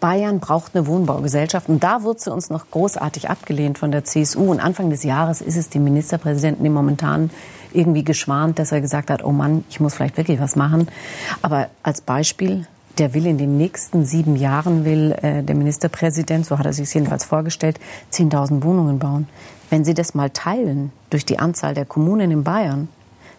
Bayern 0.00 0.38
braucht 0.38 0.76
eine 0.76 0.86
Wohnbaugesellschaft. 0.86 1.68
Und 1.68 1.82
da 1.82 2.02
wurde 2.02 2.20
sie 2.20 2.30
uns 2.30 2.50
noch 2.50 2.70
großartig 2.70 3.30
abgelehnt 3.30 3.78
von 3.78 3.90
der 3.90 4.04
CSU. 4.04 4.50
Und 4.50 4.60
Anfang 4.60 4.90
des 4.90 5.02
Jahres 5.02 5.40
ist 5.40 5.56
es 5.56 5.70
dem 5.70 5.84
Ministerpräsidenten, 5.84 6.62
dem 6.62 6.74
momentan 6.74 7.30
irgendwie 7.74 8.04
geschwant, 8.04 8.58
dass 8.58 8.72
er 8.72 8.80
gesagt 8.80 9.10
hat, 9.10 9.24
oh 9.24 9.32
Mann, 9.32 9.64
ich 9.70 9.80
muss 9.80 9.94
vielleicht 9.94 10.16
wirklich 10.16 10.40
was 10.40 10.56
machen. 10.56 10.88
Aber 11.42 11.68
als 11.82 12.00
Beispiel, 12.00 12.66
der 12.98 13.14
will 13.14 13.26
in 13.26 13.38
den 13.38 13.56
nächsten 13.56 14.04
sieben 14.04 14.36
Jahren, 14.36 14.84
will 14.84 15.12
äh, 15.22 15.42
der 15.42 15.54
Ministerpräsident, 15.54 16.46
so 16.46 16.58
hat 16.58 16.66
er 16.66 16.72
sich 16.72 16.92
jedenfalls 16.94 17.24
vorgestellt, 17.24 17.78
10.000 18.12 18.62
Wohnungen 18.62 18.98
bauen. 18.98 19.28
Wenn 19.70 19.84
Sie 19.84 19.94
das 19.94 20.14
mal 20.14 20.30
teilen 20.30 20.92
durch 21.10 21.24
die 21.24 21.38
Anzahl 21.38 21.74
der 21.74 21.84
Kommunen 21.84 22.30
in 22.30 22.44
Bayern, 22.44 22.88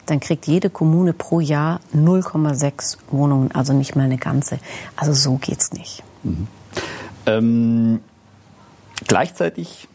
dann 0.06 0.20
kriegt 0.20 0.46
jede 0.48 0.70
Kommune 0.70 1.13
pro 1.13 1.39
Jahr 1.39 1.80
0,6 1.96 2.98
Wohnungen, 3.10 3.51
also 3.54 3.74
nicht 3.74 3.96
mal 3.96 4.04
eine 4.04 4.18
ganze. 4.18 4.60
Also 4.96 5.13
so 5.13 5.38
geht's 5.38 5.72
nicht. 5.72 6.04
Mhm. 6.24 6.48
Ähm, 7.25 8.00
gleichzeitig 9.08 9.88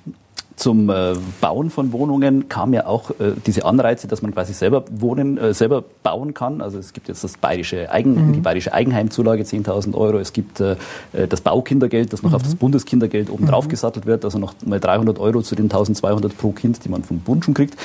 zum 0.61 0.91
äh, 0.91 1.15
Bauen 1.41 1.71
von 1.71 1.93
Wohnungen 1.93 2.51
kam 2.51 2.75
ja 2.75 2.87
auch 2.87 3.11
äh, 3.13 3.33
diese 3.47 3.65
Anreize, 3.65 4.07
dass 4.09 4.21
man 4.21 4.35
quasi 4.35 4.53
selber 4.53 4.85
wohnen, 4.91 5.39
äh, 5.39 5.55
selber 5.55 5.83
bauen 6.03 6.35
kann. 6.35 6.61
Also 6.61 6.79
es 6.79 6.93
gibt 6.93 7.09
jetzt 7.09 7.25
das 7.25 7.39
bayerische 7.39 7.91
Eigen, 7.91 8.29
mhm. 8.29 8.33
die 8.35 8.41
bayerische 8.41 8.75
Eigenheimzulage 8.75 9.43
10.000 9.43 9.95
Euro. 9.95 10.19
Es 10.19 10.35
gibt 10.35 10.61
äh, 10.61 10.77
äh, 11.15 11.27
das 11.27 11.41
Baukindergeld, 11.41 12.13
das 12.13 12.23
noch 12.23 12.31
mhm. 12.31 12.37
auf 12.37 12.43
das 12.43 12.57
Bundeskindergeld 12.57 13.31
oben 13.31 13.47
drauf 13.47 13.65
mhm. 13.65 13.71
gesattelt 13.71 14.05
wird, 14.05 14.25
also 14.25 14.39
noch 14.39 14.55
mal 14.67 14.79
300 14.79 15.19
Euro 15.19 15.41
zu 15.41 15.55
den 15.55 15.71
1.200 15.71 16.29
pro 16.37 16.53
Kind, 16.53 16.85
die 16.85 16.91
man 16.91 17.05
vom 17.05 17.21
Bund 17.21 17.47
schon 17.47 17.55
kriegt. 17.55 17.77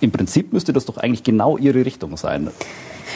Im 0.00 0.12
Prinzip 0.12 0.52
müsste 0.52 0.74
das 0.74 0.84
doch 0.84 0.98
eigentlich 0.98 1.24
genau 1.24 1.56
Ihre 1.56 1.84
Richtung 1.84 2.16
sein. 2.18 2.50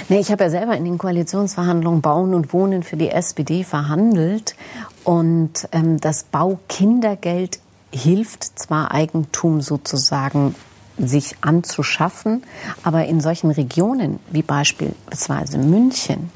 Nee, 0.09 0.21
ich 0.21 0.33
habe 0.33 0.45
ja 0.45 0.50
selber 0.50 0.75
in 0.75 0.87
den 0.87 0.97
Koalitionsverhandlungen 0.97 2.00
Bauen 2.00 2.33
und 2.33 2.52
Wohnen 2.54 2.83
für 2.83 2.97
die 2.97 3.11
SPD 3.11 3.62
verhandelt. 3.62 4.57
Und 5.04 5.69
ähm, 5.73 6.00
das 6.00 6.25
Baukindergeld 6.25 7.61
hilft 7.92 8.58
zwar 8.58 8.92
Eigentum 8.92 9.61
sozusagen 9.61 10.54
sich 10.99 11.37
anzuschaffen, 11.40 12.42
aber 12.82 13.06
in 13.06 13.20
solchen 13.20 13.50
Regionen 13.50 14.20
wie 14.30 14.42
beispielsweise 14.42 15.58
München, 15.58 16.30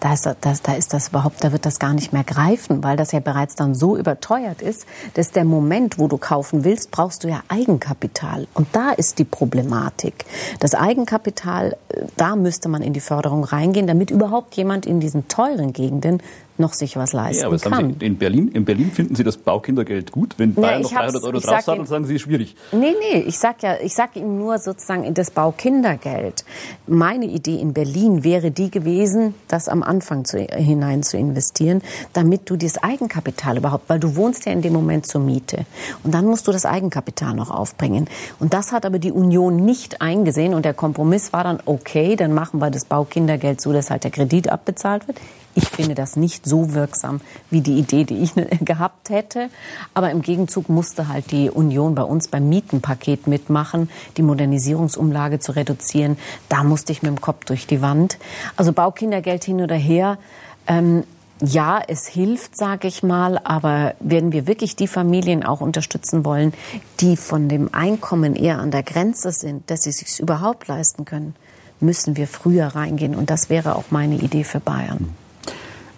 da 0.00 0.12
ist 0.12 0.28
das, 0.40 0.62
da 0.62 0.74
ist 0.74 0.92
das 0.92 1.08
überhaupt, 1.08 1.42
da 1.44 1.52
wird 1.52 1.64
das 1.64 1.78
gar 1.78 1.94
nicht 1.94 2.12
mehr 2.12 2.24
greifen, 2.24 2.82
weil 2.82 2.96
das 2.96 3.12
ja 3.12 3.20
bereits 3.20 3.54
dann 3.54 3.74
so 3.74 3.96
überteuert 3.96 4.60
ist, 4.60 4.86
dass 5.14 5.30
der 5.30 5.44
Moment, 5.44 5.98
wo 5.98 6.08
du 6.08 6.18
kaufen 6.18 6.64
willst, 6.64 6.90
brauchst 6.90 7.24
du 7.24 7.28
ja 7.28 7.42
Eigenkapital. 7.48 8.46
Und 8.54 8.68
da 8.72 8.90
ist 8.90 9.18
die 9.18 9.24
Problematik. 9.24 10.24
Das 10.60 10.74
Eigenkapital, 10.74 11.76
äh, 11.88 12.02
da 12.16 12.36
müsste 12.36 12.68
man 12.68 12.82
in 12.82 12.92
die 12.92 13.00
Förderung 13.00 13.44
reingehen, 13.44 13.86
damit 13.86 14.10
überhaupt 14.10 14.56
jemand 14.56 14.86
in 14.86 15.00
diesen 15.00 15.28
teuren 15.28 15.72
Gegenden 15.72 16.22
noch 16.58 16.72
sich 16.72 16.96
was 16.96 17.12
leisten 17.12 17.42
ja, 17.42 17.46
aber 17.48 17.58
kann. 17.58 17.96
Sie 17.98 18.06
in, 18.06 18.18
Berlin, 18.18 18.48
in 18.48 18.64
Berlin 18.64 18.90
finden 18.90 19.14
Sie 19.14 19.24
das 19.24 19.36
Baukindergeld 19.36 20.12
gut? 20.12 20.34
Wenn 20.38 20.54
Bayern 20.54 20.78
nee, 20.78 20.82
noch 20.82 20.92
300 20.92 21.24
Euro 21.24 21.38
draufsattelt, 21.38 21.88
sagen 21.88 22.04
Sie, 22.04 22.18
schwierig. 22.18 22.56
Nee, 22.72 22.94
nee, 22.98 23.20
ich 23.20 23.38
sage 23.38 23.56
ja, 23.62 23.76
ich 23.82 23.94
sag 23.94 24.16
Ihnen 24.16 24.38
nur 24.38 24.58
sozusagen 24.58 25.12
das 25.14 25.30
Baukindergeld. 25.30 26.44
Meine 26.86 27.26
Idee 27.26 27.56
in 27.56 27.72
Berlin 27.72 28.24
wäre 28.24 28.50
die 28.50 28.70
gewesen, 28.70 29.34
das 29.48 29.68
am 29.68 29.82
Anfang 29.82 30.24
zu, 30.24 30.38
hinein 30.38 31.02
zu 31.02 31.16
investieren, 31.16 31.82
damit 32.12 32.48
du 32.50 32.56
das 32.56 32.82
Eigenkapital 32.82 33.56
überhaupt, 33.56 33.88
weil 33.88 34.00
du 34.00 34.16
wohnst 34.16 34.46
ja 34.46 34.52
in 34.52 34.62
dem 34.62 34.72
Moment 34.72 35.06
zur 35.06 35.20
Miete. 35.20 35.64
Und 36.02 36.14
dann 36.14 36.26
musst 36.26 36.46
du 36.48 36.52
das 36.52 36.66
Eigenkapital 36.66 37.34
noch 37.34 37.50
aufbringen. 37.50 38.08
Und 38.38 38.52
das 38.54 38.72
hat 38.72 38.86
aber 38.86 38.98
die 38.98 39.12
Union 39.12 39.56
nicht 39.56 40.00
eingesehen 40.00 40.54
und 40.54 40.64
der 40.64 40.74
Kompromiss 40.74 41.32
war 41.32 41.44
dann, 41.44 41.60
okay, 41.66 42.16
dann 42.16 42.32
machen 42.32 42.60
wir 42.60 42.70
das 42.70 42.84
Baukindergeld 42.84 43.60
so, 43.60 43.72
dass 43.72 43.90
halt 43.90 44.04
der 44.04 44.10
Kredit 44.10 44.48
abbezahlt 44.48 45.08
wird. 45.08 45.18
Ich 45.54 45.68
finde 45.68 45.94
das 45.94 46.16
nicht 46.16 46.46
so 46.46 46.72
wirksam 46.72 47.20
wie 47.50 47.60
die 47.60 47.78
Idee, 47.78 48.04
die 48.04 48.22
ich 48.22 48.32
gehabt 48.64 49.10
hätte. 49.10 49.50
Aber 49.94 50.10
im 50.10 50.22
Gegenzug 50.22 50.68
musste 50.68 51.08
halt 51.08 51.30
die 51.30 51.50
Union 51.50 51.94
bei 51.94 52.02
uns 52.02 52.28
beim 52.28 52.48
Mietenpaket 52.48 53.26
mitmachen, 53.26 53.90
die 54.16 54.22
Modernisierungsumlage 54.22 55.40
zu 55.40 55.52
reduzieren. 55.52 56.16
Da 56.48 56.64
musste 56.64 56.92
ich 56.92 57.02
mit 57.02 57.10
dem 57.10 57.20
Kopf 57.20 57.44
durch 57.44 57.66
die 57.66 57.82
Wand. 57.82 58.18
Also 58.56 58.72
Baukindergeld 58.72 59.44
hin 59.44 59.60
oder 59.60 59.76
her. 59.76 60.18
Ähm, 60.66 61.04
ja, 61.44 61.82
es 61.86 62.06
hilft, 62.06 62.56
sage 62.56 62.86
ich 62.86 63.02
mal, 63.02 63.38
aber 63.42 63.94
werden 63.98 64.30
wir 64.30 64.46
wirklich 64.46 64.76
die 64.76 64.86
Familien 64.86 65.44
auch 65.44 65.60
unterstützen 65.60 66.24
wollen, 66.24 66.54
die 67.00 67.16
von 67.16 67.48
dem 67.48 67.74
Einkommen 67.74 68.36
eher 68.36 68.60
an 68.60 68.70
der 68.70 68.84
Grenze 68.84 69.32
sind, 69.32 69.68
dass 69.68 69.82
sie 69.82 69.90
sich 69.90 70.20
überhaupt 70.20 70.68
leisten 70.68 71.04
können, 71.04 71.34
müssen 71.80 72.16
wir 72.16 72.28
früher 72.28 72.68
reingehen. 72.68 73.16
Und 73.16 73.28
das 73.28 73.50
wäre 73.50 73.74
auch 73.74 73.86
meine 73.90 74.14
Idee 74.14 74.44
für 74.44 74.60
Bayern. 74.60 75.08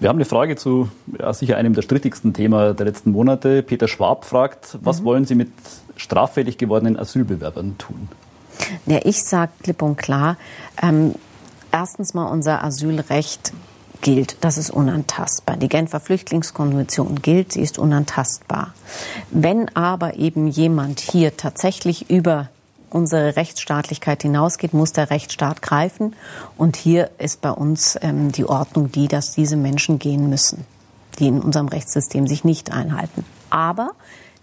Wir 0.04 0.11
haben 0.11 0.18
eine 0.18 0.26
Frage 0.26 0.56
zu 0.56 0.90
ja, 1.18 1.32
sicher 1.32 1.56
einem 1.56 1.73
der 1.73 1.80
strittigsten 1.80 2.34
Themen 2.34 2.76
der 2.76 2.84
letzten 2.84 3.12
Monate. 3.12 3.62
Peter 3.62 3.88
Schwab 3.88 4.26
fragt, 4.26 4.76
was 4.82 5.00
mhm. 5.00 5.04
wollen 5.06 5.25
Sie 5.25 5.34
mit 5.34 5.50
straffällig 5.96 6.58
gewordenen 6.58 6.99
Asylbewerbern 6.99 7.78
tun? 7.78 8.11
Ja, 8.84 9.00
ich 9.02 9.25
sage 9.25 9.52
klipp 9.62 9.80
und 9.80 9.96
klar, 9.96 10.37
ähm, 10.82 11.14
erstens 11.73 12.12
mal 12.12 12.26
unser 12.26 12.62
Asylrecht 12.62 13.54
gilt, 14.02 14.37
das 14.42 14.58
ist 14.58 14.68
unantastbar. 14.68 15.56
Die 15.56 15.70
Genfer 15.70 16.00
Flüchtlingskonvention 16.00 17.23
gilt, 17.23 17.52
sie 17.52 17.62
ist 17.62 17.78
unantastbar. 17.78 18.75
Wenn 19.30 19.75
aber 19.75 20.18
eben 20.18 20.49
jemand 20.49 21.00
hier 21.00 21.38
tatsächlich 21.38 22.11
über 22.11 22.50
unsere 22.95 23.37
Rechtsstaatlichkeit 23.37 24.23
hinausgeht, 24.23 24.73
muss 24.73 24.93
der 24.93 25.11
Rechtsstaat 25.11 25.63
greifen. 25.63 26.15
Und 26.57 26.77
hier 26.77 27.11
ist 27.19 27.41
bei 27.41 27.51
uns 27.51 27.99
ähm, 28.01 28.33
die 28.33 28.45
Ordnung 28.45 28.91
die, 28.91 29.09
dass 29.09 29.35
diese 29.35 29.57
Menschen 29.57 29.99
gehen 29.99 30.31
müssen, 30.31 30.65
die 31.19 31.27
in 31.27 31.41
unserem 31.41 31.69
Rechtssystem 31.69 32.27
sich 32.27 32.45
nicht 32.45 32.73
einhalten. 32.73 33.25
Aber 33.51 33.91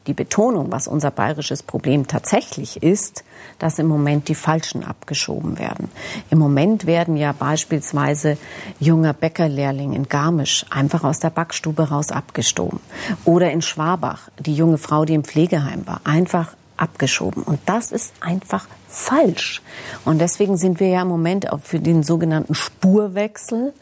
die 0.08 0.14
Betonung, 0.14 0.72
was 0.72 0.88
unser 0.88 1.12
bayerisches 1.12 1.62
Problem 1.62 2.08
tatsächlich 2.08 2.82
ist, 2.82 3.24
dass 3.60 3.78
im 3.78 3.88
Moment 3.88 4.30
die 4.30 4.36
Falschen 4.36 4.84
abgeschoben 4.84 5.60
werden. 5.60 5.90
Im 6.32 6.40
Moment 6.40 6.88
werden 6.88 7.16
ja 7.18 7.34
beispielsweise 7.34 8.38
junger 8.80 9.14
Bäckerlehrling 9.14 9.94
in 9.94 10.10
Garmisch 10.10 10.66
einfach 10.72 11.04
aus 11.04 11.20
der 11.20 11.30
Backstube 11.30 11.90
raus 11.90 12.10
abgestoben. 12.10 12.80
Oder 13.26 13.52
in 13.52 13.62
Schwabach, 13.62 14.30
die 14.40 14.56
junge 14.56 14.80
Frau, 14.80 15.06
die 15.06 15.14
im 15.14 15.24
Pflegeheim 15.24 15.86
war, 15.86 16.02
einfach 16.04 16.56
abgeschoben. 16.82 17.44
Und 17.44 17.60
das 17.66 17.92
ist 17.92 18.14
einfach 18.20 18.68
falsch. 18.88 19.62
Und 20.04 20.20
deswegen 20.20 20.58
sind 20.58 20.80
wir 20.80 20.88
ja 20.88 21.04
im 21.04 21.08
Moment 21.08 21.52
auch 21.52 21.62
für 21.62 21.80
den 21.80 22.04
sogenannten 22.04 22.56
Spurwechsel. 22.56 23.74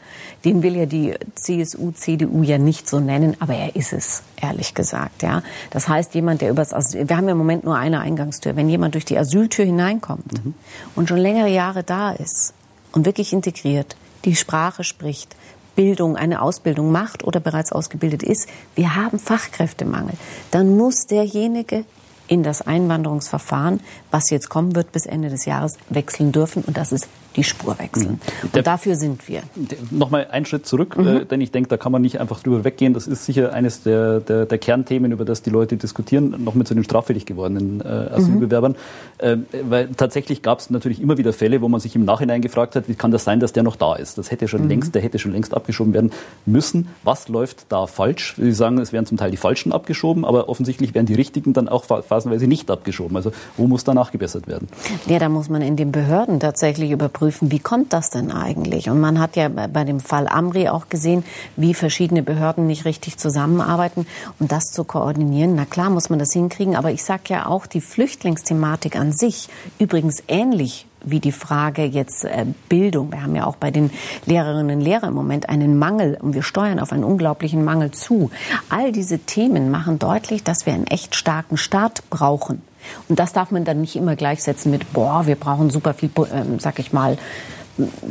Den 0.44 0.62
will 0.62 0.76
ja 0.76 0.86
die 0.86 1.14
CSU, 1.34 1.92
CDU 1.92 2.42
ja 2.42 2.58
nicht 2.58 2.88
so 2.88 3.00
nennen, 3.00 3.36
aber 3.40 3.54
er 3.54 3.74
ist 3.74 3.92
es, 3.92 4.22
ehrlich 4.40 4.74
gesagt, 4.74 5.22
ja. 5.22 5.42
Das 5.70 5.88
heißt, 5.88 6.14
jemand, 6.14 6.42
der 6.42 6.50
übers 6.50 6.72
Asyl, 6.72 7.08
wir 7.08 7.16
haben 7.16 7.26
ja 7.26 7.32
im 7.32 7.38
Moment 7.38 7.64
nur 7.64 7.76
eine 7.76 8.00
Eingangstür. 8.00 8.54
Wenn 8.54 8.68
jemand 8.68 8.94
durch 8.94 9.04
die 9.04 9.18
Asyltür 9.18 9.64
hineinkommt 9.64 10.44
mhm. 10.44 10.54
und 10.94 11.08
schon 11.08 11.18
längere 11.18 11.48
Jahre 11.48 11.82
da 11.82 12.12
ist 12.12 12.52
und 12.92 13.06
wirklich 13.06 13.32
integriert, 13.32 13.96
die 14.24 14.36
Sprache 14.36 14.84
spricht, 14.84 15.34
Bildung, 15.74 16.16
eine 16.16 16.42
Ausbildung 16.42 16.92
macht 16.92 17.24
oder 17.24 17.40
bereits 17.40 17.72
ausgebildet 17.72 18.22
ist, 18.22 18.48
wir 18.74 18.96
haben 18.96 19.18
Fachkräftemangel, 19.18 20.14
dann 20.50 20.76
muss 20.76 21.06
derjenige 21.06 21.84
in 22.30 22.44
das 22.44 22.62
Einwanderungsverfahren, 22.62 23.80
was 24.12 24.30
jetzt 24.30 24.48
kommen 24.48 24.76
wird 24.76 24.92
bis 24.92 25.04
Ende 25.04 25.30
des 25.30 25.46
Jahres, 25.46 25.76
wechseln 25.88 26.30
dürfen. 26.30 26.62
Und 26.62 26.76
das 26.76 26.92
ist 26.92 27.08
die 27.36 27.44
Spur 27.44 27.78
wechseln. 27.78 28.20
Mhm. 28.42 28.50
Und 28.52 28.66
dafür 28.66 28.96
sind 28.96 29.28
wir. 29.28 29.42
Nochmal 29.90 30.28
einen 30.30 30.46
Schritt 30.46 30.66
zurück, 30.66 30.96
mhm. 30.96 31.06
äh, 31.06 31.24
denn 31.24 31.40
ich 31.40 31.50
denke, 31.50 31.68
da 31.68 31.76
kann 31.76 31.92
man 31.92 32.02
nicht 32.02 32.20
einfach 32.20 32.42
drüber 32.42 32.64
weggehen. 32.64 32.94
Das 32.94 33.06
ist 33.06 33.24
sicher 33.24 33.52
eines 33.52 33.82
der, 33.82 34.20
der, 34.20 34.46
der 34.46 34.58
Kernthemen, 34.58 35.12
über 35.12 35.24
das 35.24 35.42
die 35.42 35.50
Leute 35.50 35.76
diskutieren, 35.76 36.42
noch 36.42 36.54
mit 36.54 36.66
zu 36.66 36.74
den 36.74 36.84
straffällig 36.84 37.26
gewordenen 37.26 37.80
äh, 37.80 37.84
Asylbewerbern. 37.84 38.76
Mhm. 39.22 39.26
Äh, 39.26 39.36
weil 39.68 39.88
tatsächlich 39.96 40.42
gab 40.42 40.58
es 40.58 40.70
natürlich 40.70 41.00
immer 41.00 41.18
wieder 41.18 41.32
Fälle, 41.32 41.60
wo 41.60 41.68
man 41.68 41.80
sich 41.80 41.94
im 41.94 42.04
Nachhinein 42.04 42.42
gefragt 42.42 42.76
hat, 42.76 42.88
wie 42.88 42.94
kann 42.94 43.10
das 43.10 43.24
sein, 43.24 43.40
dass 43.40 43.52
der 43.52 43.62
noch 43.62 43.76
da 43.76 43.94
ist? 43.94 44.18
Das 44.18 44.30
hätte 44.30 44.48
schon 44.48 44.62
mhm. 44.62 44.68
längst, 44.68 44.94
der 44.94 45.02
hätte 45.02 45.18
schon 45.18 45.32
längst 45.32 45.54
abgeschoben 45.54 45.94
werden 45.94 46.10
müssen. 46.46 46.88
Was 47.04 47.28
läuft 47.28 47.66
da 47.68 47.86
falsch? 47.86 48.34
Sie 48.36 48.52
sagen, 48.52 48.78
es 48.78 48.92
werden 48.92 49.06
zum 49.06 49.18
Teil 49.18 49.30
die 49.30 49.36
Falschen 49.36 49.72
abgeschoben, 49.72 50.24
aber 50.24 50.48
offensichtlich 50.48 50.94
werden 50.94 51.06
die 51.06 51.14
Richtigen 51.14 51.52
dann 51.52 51.68
auch 51.68 51.84
phasenweise 51.84 52.46
nicht 52.46 52.70
abgeschoben. 52.70 53.16
Also 53.16 53.32
wo 53.56 53.66
muss 53.66 53.84
da 53.84 53.94
nachgebessert 53.94 54.48
werden? 54.48 54.68
Ja, 55.06 55.18
da 55.18 55.28
muss 55.28 55.48
man 55.48 55.62
in 55.62 55.76
den 55.76 55.92
Behörden 55.92 56.40
tatsächlich 56.40 56.90
überprüfen, 56.90 57.19
prüfen, 57.20 57.52
wie 57.52 57.58
kommt 57.58 57.92
das 57.92 58.08
denn 58.08 58.32
eigentlich? 58.32 58.88
Und 58.88 58.98
man 58.98 59.20
hat 59.20 59.36
ja 59.36 59.50
bei 59.50 59.84
dem 59.84 60.00
Fall 60.00 60.26
Amri 60.26 60.70
auch 60.70 60.88
gesehen, 60.88 61.22
wie 61.54 61.74
verschiedene 61.74 62.22
Behörden 62.22 62.66
nicht 62.66 62.86
richtig 62.86 63.18
zusammenarbeiten. 63.18 64.06
Und 64.38 64.52
das 64.52 64.72
zu 64.72 64.84
koordinieren, 64.84 65.54
na 65.54 65.66
klar 65.66 65.90
muss 65.90 66.08
man 66.08 66.18
das 66.18 66.32
hinkriegen. 66.32 66.76
Aber 66.76 66.90
ich 66.92 67.04
sage 67.04 67.24
ja 67.26 67.44
auch, 67.44 67.66
die 67.66 67.82
Flüchtlingsthematik 67.82 68.96
an 68.96 69.12
sich, 69.12 69.50
übrigens 69.78 70.22
ähnlich 70.28 70.86
wie 71.04 71.20
die 71.20 71.32
Frage 71.32 71.84
jetzt 71.84 72.24
äh, 72.24 72.46
Bildung. 72.70 73.12
Wir 73.12 73.22
haben 73.22 73.36
ja 73.36 73.44
auch 73.46 73.56
bei 73.56 73.70
den 73.70 73.90
Lehrerinnen 74.24 74.78
und 74.78 74.82
Lehrern 74.82 75.10
im 75.10 75.14
Moment 75.14 75.50
einen 75.50 75.78
Mangel 75.78 76.16
und 76.20 76.32
wir 76.32 76.42
steuern 76.42 76.78
auf 76.78 76.90
einen 76.90 77.04
unglaublichen 77.04 77.64
Mangel 77.64 77.90
zu. 77.90 78.30
All 78.70 78.92
diese 78.92 79.18
Themen 79.18 79.70
machen 79.70 79.98
deutlich, 79.98 80.42
dass 80.42 80.64
wir 80.64 80.72
einen 80.72 80.86
echt 80.86 81.14
starken 81.14 81.58
Staat 81.58 82.02
brauchen. 82.08 82.62
Und 83.08 83.18
das 83.18 83.32
darf 83.32 83.50
man 83.50 83.64
dann 83.64 83.80
nicht 83.80 83.96
immer 83.96 84.16
gleichsetzen 84.16 84.70
mit, 84.70 84.92
boah, 84.92 85.26
wir 85.26 85.36
brauchen 85.36 85.70
super 85.70 85.94
viel, 85.94 86.10
ähm, 86.32 86.58
sag 86.58 86.78
ich 86.78 86.92
mal, 86.92 87.18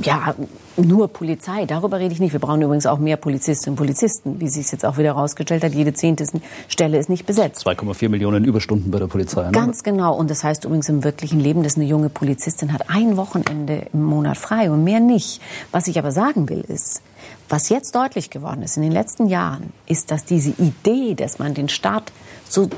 ja, 0.01 0.35
nur 0.77 1.09
Polizei, 1.09 1.65
darüber 1.65 1.99
rede 1.99 2.13
ich 2.13 2.19
nicht. 2.19 2.31
Wir 2.31 2.39
brauchen 2.39 2.61
übrigens 2.61 2.85
auch 2.85 2.99
mehr 2.99 3.17
Polizistinnen 3.17 3.73
und 3.73 3.77
Polizisten, 3.77 4.39
wie 4.39 4.47
sich 4.47 4.65
es 4.65 4.71
jetzt 4.71 4.85
auch 4.85 4.97
wieder 4.97 5.09
herausgestellt 5.15 5.63
hat. 5.63 5.73
Jede 5.73 5.93
zehnte 5.93 6.25
Stelle 6.67 6.97
ist 6.97 7.09
nicht 7.09 7.25
besetzt. 7.25 7.67
2,4 7.67 8.09
Millionen 8.09 8.45
Überstunden 8.45 8.89
bei 8.89 8.99
der 8.99 9.07
Polizei. 9.07 9.43
Ne? 9.43 9.51
Ganz 9.51 9.83
genau. 9.83 10.15
Und 10.15 10.29
das 10.29 10.43
heißt 10.43 10.65
übrigens 10.65 10.89
im 10.89 11.03
wirklichen 11.03 11.39
Leben, 11.39 11.63
dass 11.63 11.75
eine 11.75 11.85
junge 11.85 12.09
Polizistin 12.09 12.73
hat 12.73 12.89
ein 12.89 13.17
Wochenende 13.17 13.87
im 13.93 14.03
Monat 14.03 14.37
frei 14.37 14.71
und 14.71 14.83
mehr 14.83 14.99
nicht. 14.99 15.41
Was 15.71 15.87
ich 15.87 15.99
aber 15.99 16.11
sagen 16.11 16.49
will, 16.49 16.61
ist, 16.61 17.01
was 17.49 17.69
jetzt 17.69 17.95
deutlich 17.95 18.29
geworden 18.29 18.61
ist 18.61 18.77
in 18.77 18.83
den 18.83 18.91
letzten 18.91 19.27
Jahren, 19.27 19.73
ist, 19.85 20.11
dass 20.11 20.23
diese 20.23 20.51
Idee, 20.51 21.15
dass 21.15 21.39
man 21.39 21.53
den 21.53 21.67
Staat 21.67 22.11
so 22.49 22.69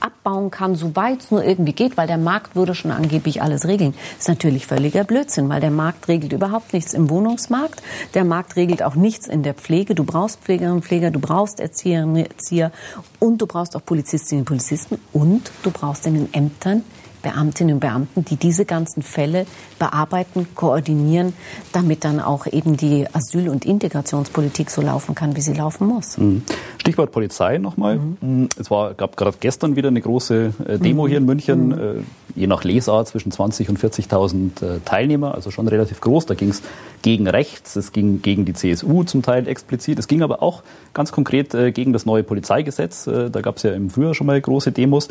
abbauen 0.00 0.50
kann, 0.50 0.74
soweit 0.74 1.20
es 1.20 1.30
nur 1.30 1.44
irgendwie 1.44 1.72
geht, 1.72 1.96
weil 1.96 2.06
der 2.06 2.18
Markt 2.18 2.54
würde 2.54 2.74
schon 2.74 2.90
angeblich 2.90 3.42
alles 3.42 3.66
regeln. 3.66 3.94
Das 4.12 4.22
ist 4.22 4.28
natürlich 4.28 4.66
völliger 4.66 5.04
Blödsinn, 5.04 5.48
weil 5.48 5.60
der 5.60 5.70
Markt 5.70 6.08
regelt 6.08 6.32
überhaupt 6.32 6.72
nichts 6.72 6.94
im 6.94 7.10
Wohnungsmarkt. 7.10 7.82
Der 8.14 8.24
Markt 8.24 8.56
regelt 8.56 8.82
auch 8.82 8.94
nichts 8.94 9.26
in 9.26 9.42
der 9.42 9.54
Pflege. 9.54 9.94
Du 9.94 10.04
brauchst 10.04 10.40
Pflegerinnen 10.40 10.76
und 10.76 10.84
Pfleger, 10.84 11.10
du 11.10 11.18
brauchst 11.18 11.60
Erzieherinnen 11.60 12.16
und 12.16 12.30
Erzieher 12.30 12.72
und 13.18 13.38
du 13.38 13.46
brauchst 13.46 13.76
auch 13.76 13.84
Polizistinnen 13.84 14.42
und 14.42 14.46
Polizisten 14.46 14.98
und 15.12 15.50
du 15.62 15.70
brauchst 15.70 16.06
in 16.06 16.14
den 16.14 16.34
Ämtern 16.34 16.84
Beamtinnen 17.22 17.74
und 17.74 17.80
Beamten, 17.80 18.24
die 18.24 18.36
diese 18.36 18.64
ganzen 18.64 19.02
Fälle 19.02 19.46
bearbeiten, 19.78 20.46
koordinieren, 20.54 21.32
damit 21.72 22.04
dann 22.04 22.20
auch 22.20 22.46
eben 22.46 22.76
die 22.76 23.06
Asyl- 23.12 23.48
und 23.48 23.64
Integrationspolitik 23.64 24.70
so 24.70 24.82
laufen 24.82 25.14
kann, 25.14 25.36
wie 25.36 25.40
sie 25.40 25.54
laufen 25.54 25.86
muss. 25.86 26.18
Mhm. 26.18 26.42
Stichwort 26.78 27.12
Polizei 27.12 27.58
nochmal. 27.58 27.98
Mhm. 27.98 28.16
mhm. 28.20 28.48
Es 28.58 28.70
war, 28.70 28.94
gab 28.94 29.16
gerade 29.16 29.36
gestern 29.40 29.76
wieder 29.76 29.88
eine 29.88 30.00
große 30.00 30.52
äh, 30.66 30.78
Demo 30.78 31.04
mhm. 31.04 31.08
hier 31.08 31.18
in 31.18 31.24
München, 31.24 31.66
mhm. 31.66 31.72
äh, 31.72 32.02
je 32.34 32.46
nach 32.46 32.64
Lesart 32.64 33.08
zwischen 33.08 33.30
20 33.30 33.68
und 33.68 33.78
40.000 33.78 34.64
äh, 34.64 34.80
Teilnehmer, 34.84 35.34
also 35.34 35.50
schon 35.50 35.68
relativ 35.68 36.00
groß. 36.00 36.26
Da 36.26 36.34
ging 36.34 36.50
es 36.50 36.62
gegen 37.02 37.28
rechts, 37.28 37.76
es 37.76 37.92
ging 37.92 38.22
gegen 38.22 38.44
die 38.44 38.54
CSU 38.54 39.04
zum 39.04 39.22
Teil 39.22 39.48
explizit, 39.48 39.98
es 39.98 40.08
ging 40.08 40.22
aber 40.22 40.42
auch 40.42 40.62
ganz 40.94 41.12
konkret 41.12 41.50
gegen 41.74 41.92
das 41.92 42.06
neue 42.06 42.22
Polizeigesetz. 42.22 43.04
Da 43.04 43.40
gab 43.40 43.56
es 43.56 43.64
ja 43.64 43.72
im 43.72 43.90
Frühjahr 43.90 44.14
schon 44.14 44.26
mal 44.26 44.40
große 44.40 44.70
Demos. 44.72 45.08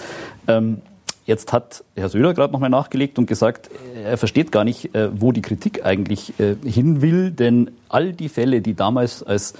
Jetzt 1.25 1.53
hat 1.53 1.83
Herr 1.95 2.09
Söder 2.09 2.33
gerade 2.33 2.51
nochmal 2.51 2.69
nachgelegt 2.69 3.19
und 3.19 3.27
gesagt, 3.27 3.69
er 4.03 4.17
versteht 4.17 4.51
gar 4.51 4.63
nicht, 4.63 4.95
äh, 4.95 5.09
wo 5.13 5.31
die 5.31 5.41
Kritik 5.41 5.85
eigentlich 5.85 6.39
äh, 6.39 6.55
hin 6.65 7.01
will, 7.01 7.31
denn 7.31 7.71
all 7.89 8.13
die 8.13 8.29
Fälle, 8.29 8.61
die 8.61 8.73
damals 8.73 9.21
als 9.21 9.53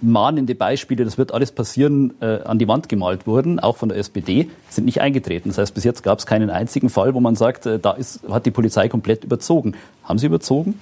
mahnende 0.00 0.56
Beispiele, 0.56 1.04
das 1.04 1.16
wird 1.16 1.32
alles 1.32 1.52
passieren, 1.52 2.14
äh, 2.20 2.40
an 2.42 2.58
die 2.58 2.66
Wand 2.66 2.88
gemalt 2.88 3.28
wurden, 3.28 3.60
auch 3.60 3.76
von 3.76 3.88
der 3.88 3.98
SPD, 3.98 4.50
sind 4.68 4.84
nicht 4.84 5.00
eingetreten. 5.00 5.50
Das 5.50 5.58
heißt, 5.58 5.74
bis 5.74 5.84
jetzt 5.84 6.02
gab 6.02 6.18
es 6.18 6.26
keinen 6.26 6.50
einzigen 6.50 6.90
Fall, 6.90 7.14
wo 7.14 7.20
man 7.20 7.36
sagt, 7.36 7.66
da 7.66 7.92
ist, 7.92 8.28
hat 8.28 8.46
die 8.46 8.50
Polizei 8.50 8.88
komplett 8.88 9.22
überzogen. 9.22 9.76
Haben 10.02 10.18
Sie 10.18 10.26
überzogen? 10.26 10.80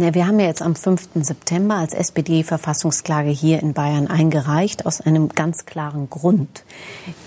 Ja, 0.00 0.14
wir 0.14 0.28
haben 0.28 0.38
ja 0.38 0.46
jetzt 0.46 0.62
am 0.62 0.76
5. 0.76 1.08
September 1.22 1.74
als 1.74 1.92
SPD 1.92 2.44
Verfassungsklage 2.44 3.30
hier 3.30 3.60
in 3.60 3.72
Bayern 3.72 4.06
eingereicht, 4.06 4.86
aus 4.86 5.00
einem 5.00 5.28
ganz 5.30 5.66
klaren 5.66 6.08
Grund. 6.08 6.62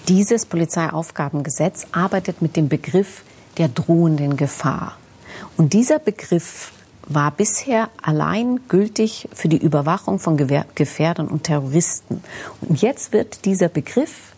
Dieses 0.08 0.46
Polizeiaufgabengesetz 0.46 1.88
arbeitet 1.92 2.42
mit 2.42 2.56
dem 2.56 2.70
Begriff 2.70 3.24
der 3.58 3.68
drohenden 3.68 4.38
Gefahr. 4.38 4.96
Und 5.58 5.74
dieser 5.74 6.00
Begriff 6.00 6.72
war 7.06 7.32
bisher 7.32 7.90
allein 8.02 8.62
gültig 8.70 9.28
für 9.34 9.50
die 9.50 9.62
Überwachung 9.62 10.18
von 10.20 10.38
Gefährdern 10.38 11.28
und 11.28 11.44
Terroristen. 11.44 12.24
Und 12.62 12.82
jetzt 12.82 13.12
wird 13.12 13.44
dieser 13.44 13.68
Begriff 13.68 14.32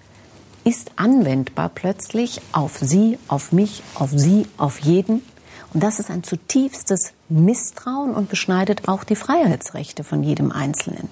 ist 0.63 0.89
anwendbar 0.95 1.69
plötzlich 1.69 2.41
auf 2.51 2.79
Sie, 2.81 3.19
auf 3.27 3.51
mich, 3.51 3.83
auf 3.93 4.09
Sie, 4.11 4.47
auf 4.57 4.79
jeden 4.79 5.21
und 5.73 5.81
das 5.81 5.99
ist 5.99 6.11
ein 6.11 6.23
zutiefstes 6.23 7.12
Misstrauen 7.29 8.13
und 8.13 8.29
beschneidet 8.29 8.87
auch 8.87 9.03
die 9.03 9.15
Freiheitsrechte 9.15 10.03
von 10.03 10.23
jedem 10.23 10.51
Einzelnen. 10.51 11.09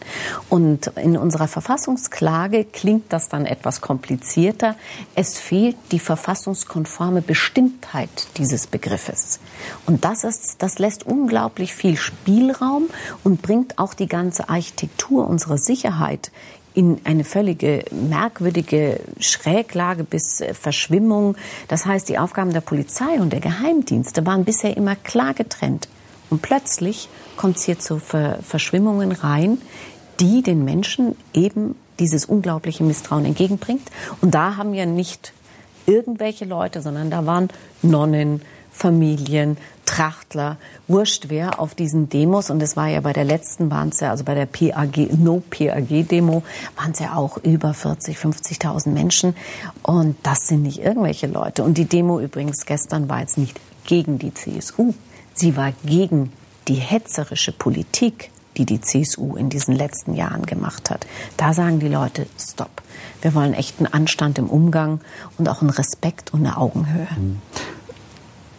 Und 0.50 0.88
in 0.98 1.18
unserer 1.18 1.48
Verfassungsklage 1.48 2.66
klingt 2.66 3.12
das 3.14 3.30
dann 3.30 3.46
etwas 3.46 3.82
komplizierter. 3.82 4.76
Es 5.16 5.40
fehlt 5.40 5.78
die 5.92 6.00
verfassungskonforme 6.00 7.22
Bestimmtheit 7.22 8.28
dieses 8.38 8.68
Begriffes. 8.68 9.40
Und 9.86 10.04
das 10.04 10.24
ist, 10.24 10.58
das 10.60 10.80
lässt 10.80 11.06
unglaublich 11.06 11.74
viel 11.74 11.96
Spielraum 11.96 12.90
und 13.24 13.42
bringt 13.42 13.80
auch 13.80 13.94
die 13.94 14.08
ganze 14.08 14.50
Architektur 14.50 15.28
unserer 15.28 15.58
Sicherheit 15.58 16.32
in 16.74 17.02
eine 17.04 17.24
völlige 17.24 17.84
merkwürdige 17.92 19.02
Schräglage 19.20 20.04
bis 20.04 20.42
äh, 20.42 20.54
Verschwimmung. 20.54 21.36
Das 21.68 21.86
heißt, 21.86 22.08
die 22.08 22.18
Aufgaben 22.18 22.54
der 22.54 22.62
Polizei 22.62 23.20
und 23.20 23.34
der 23.34 23.42
Geheimdienste 23.42 24.26
waren 24.26 24.46
bisher 24.46 24.78
immer 24.78 24.96
klar 24.96 25.34
getrennt. 25.34 25.88
Und 26.32 26.42
plötzlich 26.42 27.10
kommt 27.38 27.58
es 27.58 27.64
hier 27.64 27.78
zu 27.78 28.00
Ver 28.00 28.40
Verschwimmungen 28.42 29.12
rein, 29.12 29.60
die 30.20 30.42
den 30.42 30.66
Menschen 30.66 31.16
eben 31.34 31.76
dieses 32.00 32.26
unglaubliche 32.26 32.84
Misstrauen 32.84 33.26
entgegenbringt. 33.26 33.88
Und 34.22 34.34
da 34.34 34.58
haben 34.58 34.74
ja 34.74 34.86
nicht 34.88 35.34
irgendwelche 35.86 36.46
Leute, 36.46 36.82
sondern 36.82 37.12
da 37.12 37.26
waren 37.26 37.50
Nonnen, 37.82 38.42
Familien, 38.72 39.58
Trachtler, 39.86 40.58
wurscht 40.88 41.26
wer 41.28 41.60
auf 41.60 41.76
diesen 41.76 42.08
Demos. 42.08 42.50
Und 42.50 42.64
es 42.64 42.78
war 42.78 42.88
ja 42.88 43.02
bei 43.02 43.12
der 43.12 43.26
letzten, 43.26 43.70
waren 43.70 43.92
ja, 44.00 44.12
also 44.12 44.24
bei 44.24 44.34
der 44.34 44.46
PAG, 44.46 45.10
No-PAG-Demo, 45.18 46.44
waren 46.78 46.92
es 46.92 47.00
ja 47.00 47.16
auch 47.16 47.38
über 47.44 47.74
40, 47.74 48.18
50.000 48.18 48.90
Menschen. 48.90 49.36
Und 49.84 50.16
das 50.24 50.48
sind 50.48 50.64
nicht 50.64 50.80
irgendwelche 50.80 51.28
Leute. 51.28 51.64
Und 51.64 51.78
die 51.78 51.86
Demo 51.86 52.20
übrigens 52.20 52.66
gestern 52.66 53.10
war 53.10 53.20
jetzt 53.20 53.38
nicht 53.38 53.60
gegen 53.86 54.18
die 54.18 54.34
CSU. 54.34 54.94
Sie 55.34 55.56
war 55.56 55.74
gegen 55.84 56.32
die 56.68 56.76
hetzerische 56.76 57.52
Politik, 57.52 58.32
die 58.58 58.66
die 58.66 58.82
CSU 58.82 59.36
in 59.36 59.50
diesen 59.50 59.76
letzten 59.76 60.14
Jahren 60.14 60.46
gemacht 60.46 60.90
hat. 60.90 61.08
Da 61.38 61.54
sagen 61.54 61.80
die 61.80 61.88
Leute, 61.88 62.28
stopp. 62.38 62.82
Wir 63.22 63.34
wollen 63.34 63.54
echten 63.54 63.86
Anstand 63.86 64.38
im 64.38 64.50
Umgang 64.50 65.00
und 65.38 65.48
auch 65.48 65.62
einen 65.62 65.70
Respekt 65.70 66.34
und 66.34 66.46
eine 66.46 66.58
Augenhöhe. 66.58 67.08
Mhm. 67.18 67.42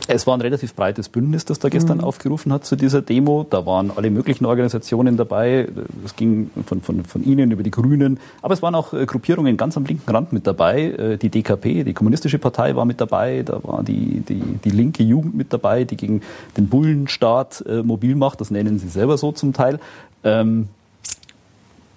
Es 0.09 0.27
war 0.27 0.37
ein 0.37 0.41
relativ 0.41 0.75
breites 0.75 1.09
Bündnis, 1.09 1.45
das 1.45 1.59
da 1.59 1.69
gestern 1.69 1.99
mhm. 1.99 2.05
aufgerufen 2.05 2.53
hat 2.53 2.65
zu 2.65 2.77
dieser 2.77 3.03
Demo. 3.03 3.47
Da 3.49 3.67
waren 3.67 3.91
alle 3.95 4.11
möglichen 4.11 4.45
Organisationen 4.47 5.17
dabei. 5.17 5.69
Es 6.05 6.17
ging 6.17 6.51
von, 6.67 6.83
von, 6.83 7.05
von 7.05 7.25
Ihnen 7.25 7.51
über 7.51 7.63
die 7.63 7.71
Grünen. 7.71 8.19
Aber 8.43 8.55
es 8.55 8.63
waren 8.63 8.75
auch 8.75 8.93
äh, 8.93 9.07
Gruppierungen 9.07 9.57
ganz 9.57 9.77
am 9.77 9.85
linken 9.85 10.11
Rand 10.11 10.33
mit 10.33 10.47
dabei. 10.47 10.83
Äh, 10.83 11.19
die 11.19 11.31
DKP, 11.31 11.85
die 11.85 11.95
Kommunistische 11.95 12.39
Partei 12.39 12.75
war 12.77 12.85
mit 12.85 13.01
dabei. 13.01 13.43
Da 13.43 13.63
war 13.63 13.83
die, 13.83 14.21
die, 14.21 14.43
die 14.65 14.71
linke 14.71 15.03
Jugend 15.03 15.35
mit 15.35 15.53
dabei, 15.53 15.85
die 15.85 15.97
gegen 15.97 16.23
den 16.57 16.69
Bullenstaat 16.69 17.65
äh, 17.67 17.83
mobil 17.83 18.17
macht. 18.17 18.41
Das 18.41 18.51
nennen 18.51 18.79
sie 18.79 18.89
selber 18.89 19.19
so 19.19 19.33
zum 19.33 19.53
Teil. 19.53 19.79
Ähm, 20.25 20.69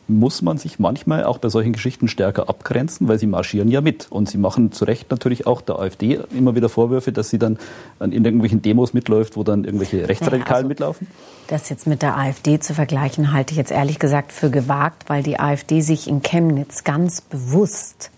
muss 0.07 0.41
man 0.41 0.57
sich 0.57 0.79
manchmal 0.79 1.23
auch 1.23 1.37
bei 1.39 1.49
solchen 1.49 1.73
Geschichten 1.73 2.07
stärker 2.07 2.49
abgrenzen, 2.49 3.07
weil 3.07 3.17
sie 3.19 3.27
marschieren 3.27 3.69
ja 3.69 3.81
mit. 3.81 4.07
Und 4.11 4.29
sie 4.29 4.37
machen 4.37 4.71
zu 4.71 4.85
Recht 4.85 5.09
natürlich 5.11 5.47
auch 5.47 5.61
der 5.61 5.79
AfD 5.79 6.19
immer 6.35 6.55
wieder 6.55 6.69
Vorwürfe, 6.69 7.11
dass 7.11 7.29
sie 7.29 7.39
dann 7.39 7.57
in 7.99 8.11
irgendwelchen 8.11 8.61
Demos 8.61 8.93
mitläuft, 8.93 9.35
wo 9.35 9.43
dann 9.43 9.63
irgendwelche 9.63 10.07
Rechtsradikalen 10.07 10.65
also, 10.65 10.67
mitlaufen. 10.67 11.07
Das 11.47 11.69
jetzt 11.69 11.87
mit 11.87 12.01
der 12.01 12.17
AfD 12.17 12.59
zu 12.59 12.73
vergleichen, 12.73 13.31
halte 13.31 13.51
ich 13.51 13.57
jetzt 13.57 13.71
ehrlich 13.71 13.99
gesagt 13.99 14.31
für 14.31 14.49
gewagt, 14.49 15.09
weil 15.09 15.23
die 15.23 15.39
AfD 15.39 15.81
sich 15.81 16.07
in 16.07 16.21
Chemnitz 16.21 16.83
ganz 16.83 17.21
bewusst 17.21 18.11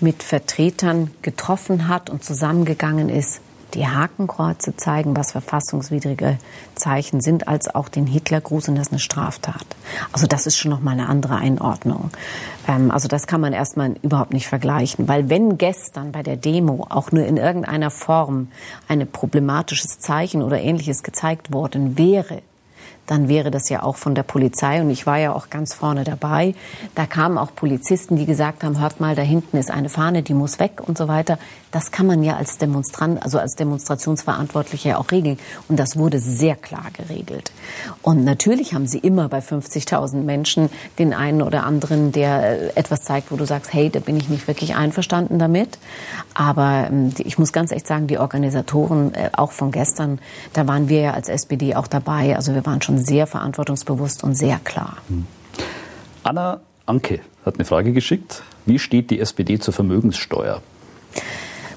mit 0.00 0.22
Vertretern 0.22 1.10
getroffen 1.22 1.88
hat 1.88 2.10
und 2.10 2.24
zusammengegangen 2.24 3.08
ist, 3.08 3.40
die 3.74 3.86
Hakenkreuze 3.86 4.76
zeigen, 4.76 5.16
was 5.16 5.32
verfassungswidrige 5.32 6.38
Zeichen 6.74 7.20
sind, 7.20 7.48
als 7.48 7.74
auch 7.74 7.88
den 7.88 8.06
Hitlergruß 8.06 8.68
und 8.68 8.74
das 8.76 8.88
ist 8.88 8.92
eine 8.92 9.00
Straftat. 9.00 9.64
Also 10.12 10.26
das 10.26 10.46
ist 10.46 10.56
schon 10.56 10.70
noch 10.70 10.80
mal 10.80 10.92
eine 10.92 11.08
andere 11.08 11.36
Einordnung. 11.36 12.10
Ähm, 12.68 12.90
also 12.90 13.08
das 13.08 13.26
kann 13.26 13.40
man 13.40 13.52
erstmal 13.52 13.94
überhaupt 14.02 14.32
nicht 14.32 14.48
vergleichen, 14.48 15.08
weil 15.08 15.28
wenn 15.28 15.58
gestern 15.58 16.12
bei 16.12 16.22
der 16.22 16.36
Demo 16.36 16.86
auch 16.88 17.12
nur 17.12 17.24
in 17.24 17.36
irgendeiner 17.36 17.90
Form 17.90 18.48
ein 18.88 19.06
problematisches 19.10 19.98
Zeichen 19.98 20.42
oder 20.42 20.60
ähnliches 20.60 21.02
gezeigt 21.02 21.52
worden 21.52 21.98
wäre, 21.98 22.42
dann 23.06 23.28
wäre 23.28 23.50
das 23.50 23.68
ja 23.68 23.82
auch 23.82 23.96
von 23.96 24.14
der 24.14 24.22
Polizei. 24.22 24.80
Und 24.80 24.90
ich 24.90 25.06
war 25.06 25.18
ja 25.18 25.32
auch 25.34 25.50
ganz 25.50 25.74
vorne 25.74 26.04
dabei. 26.04 26.54
Da 26.94 27.06
kamen 27.06 27.38
auch 27.38 27.54
Polizisten, 27.54 28.16
die 28.16 28.26
gesagt 28.26 28.62
haben, 28.62 28.80
hört 28.80 29.00
mal, 29.00 29.14
da 29.14 29.22
hinten 29.22 29.56
ist 29.56 29.70
eine 29.70 29.88
Fahne, 29.88 30.22
die 30.22 30.34
muss 30.34 30.60
weg 30.60 30.80
und 30.86 30.96
so 30.96 31.08
weiter. 31.08 31.38
Das 31.72 31.90
kann 31.90 32.06
man 32.06 32.22
ja 32.22 32.36
als 32.36 32.58
Demonstrant, 32.58 33.22
also 33.22 33.38
als 33.38 33.54
Demonstrationsverantwortlicher 33.54 34.98
auch 34.98 35.10
regeln. 35.10 35.38
Und 35.68 35.78
das 35.78 35.96
wurde 35.96 36.18
sehr 36.18 36.56
klar 36.56 36.86
geregelt. 36.96 37.52
Und 38.02 38.24
natürlich 38.24 38.74
haben 38.74 38.86
sie 38.86 38.98
immer 38.98 39.28
bei 39.28 39.38
50.000 39.38 40.22
Menschen 40.22 40.70
den 40.98 41.12
einen 41.12 41.42
oder 41.42 41.64
anderen, 41.64 42.12
der 42.12 42.60
äh, 42.60 42.68
etwas 42.74 43.02
zeigt, 43.02 43.30
wo 43.30 43.36
du 43.36 43.44
sagst, 43.44 43.72
hey, 43.72 43.90
da 43.90 44.00
bin 44.00 44.16
ich 44.16 44.28
nicht 44.28 44.46
wirklich 44.46 44.74
einverstanden 44.74 45.38
damit. 45.38 45.78
Aber 46.34 46.88
ähm, 46.90 47.12
ich 47.18 47.38
muss 47.38 47.52
ganz 47.52 47.72
echt 47.72 47.86
sagen, 47.86 48.06
die 48.06 48.18
Organisatoren, 48.18 49.14
äh, 49.14 49.30
auch 49.32 49.52
von 49.52 49.70
gestern, 49.70 50.18
da 50.52 50.66
waren 50.66 50.88
wir 50.88 51.00
ja 51.00 51.14
als 51.14 51.28
SPD 51.28 51.74
auch 51.74 51.86
dabei. 51.86 52.36
Also 52.36 52.54
wir 52.54 52.66
waren 52.66 52.82
schon 52.82 52.89
sehr 52.98 53.26
verantwortungsbewusst 53.26 54.24
und 54.24 54.34
sehr 54.34 54.58
klar. 54.58 54.96
Hm. 55.08 55.26
Anna 56.22 56.60
Anke 56.86 57.20
hat 57.44 57.54
eine 57.54 57.64
Frage 57.64 57.92
geschickt. 57.92 58.42
Wie 58.66 58.78
steht 58.78 59.10
die 59.10 59.20
SPD 59.20 59.58
zur 59.58 59.72
Vermögenssteuer? 59.72 60.60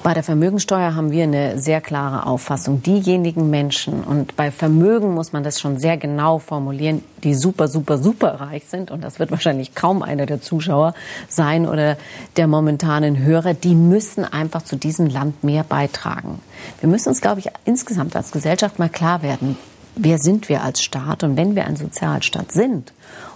Bei 0.04 0.14
der 0.14 0.24
Vermögensteuer 0.24 0.96
haben 0.96 1.12
wir 1.12 1.24
eine 1.24 1.58
sehr 1.58 1.80
klare 1.80 2.26
Auffassung. 2.26 2.84
Diejenigen 2.84 3.50
Menschen, 3.50 4.04
und 4.04 4.36
bei 4.36 4.52
Vermögen 4.52 5.14
muss 5.14 5.32
man 5.32 5.46
das 5.46 5.62
schon 5.62 5.78
sehr 5.78 5.96
genau 5.96 6.40
formulieren, 6.40 7.02
die 7.24 7.34
super, 7.34 7.70
super, 7.70 7.98
super 7.98 8.42
reich 8.42 8.66
sind, 8.66 8.92
und 8.92 9.02
das 9.02 9.20
wird 9.20 9.32
wahrscheinlich 9.32 9.76
kaum 9.76 10.04
einer 10.04 10.26
der 10.26 10.42
Zuschauer 10.42 10.94
sein 11.30 11.66
oder 11.66 11.96
der 12.36 12.48
momentanen 12.48 13.18
Hörer, 13.18 13.54
die 13.54 13.76
müssen 13.76 14.26
einfach 14.26 14.64
zu 14.64 14.76
diesem 14.76 15.08
Land 15.08 15.46
mehr 15.46 15.64
beitragen. 15.64 16.40
Wir 16.82 16.90
müssen 16.90 17.08
uns, 17.08 17.22
glaube 17.22 17.40
ich, 17.40 17.48
insgesamt 17.64 18.14
als 18.18 18.34
Gesellschaft 18.34 18.80
mal 18.80 18.90
klar 18.90 19.24
werden, 19.24 19.58
wer 19.96 20.18
sind 20.20 20.50
wir 20.50 20.64
als 20.64 20.82
Staat? 20.82 21.24
Und 21.24 21.38
wenn 21.38 21.56
wir 21.56 21.66
ein 21.66 21.76
Sozialstaat 21.76 22.52
sind 22.52 22.94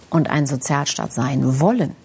und 0.10 0.30
ein 0.30 0.48
Sozialstaat 0.48 1.13
sein 1.13 1.60
wollen, 1.60 1.96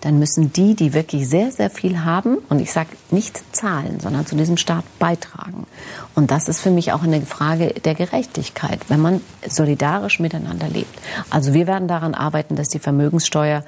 dann 0.00 0.18
müssen 0.18 0.52
die, 0.52 0.74
die 0.74 0.94
wirklich 0.94 1.28
sehr, 1.28 1.50
sehr 1.50 1.70
viel 1.70 2.04
haben, 2.04 2.38
und 2.48 2.60
ich 2.60 2.72
sage 2.72 2.90
nicht 3.10 3.42
zahlen, 3.54 3.98
sondern 4.00 4.26
zu 4.26 4.36
diesem 4.36 4.56
Staat 4.56 4.84
beitragen. 4.98 5.66
Und 6.14 6.30
das 6.30 6.48
ist 6.48 6.60
für 6.60 6.70
mich 6.70 6.92
auch 6.92 7.02
eine 7.02 7.20
Frage 7.22 7.74
der 7.84 7.94
Gerechtigkeit, 7.94 8.80
wenn 8.88 9.00
man 9.00 9.20
solidarisch 9.46 10.20
miteinander 10.20 10.68
lebt. 10.68 10.98
Also 11.30 11.52
wir 11.52 11.66
werden 11.66 11.88
daran 11.88 12.14
arbeiten, 12.14 12.54
dass 12.54 12.68
die 12.68 12.78
Vermögenssteuer 12.78 13.64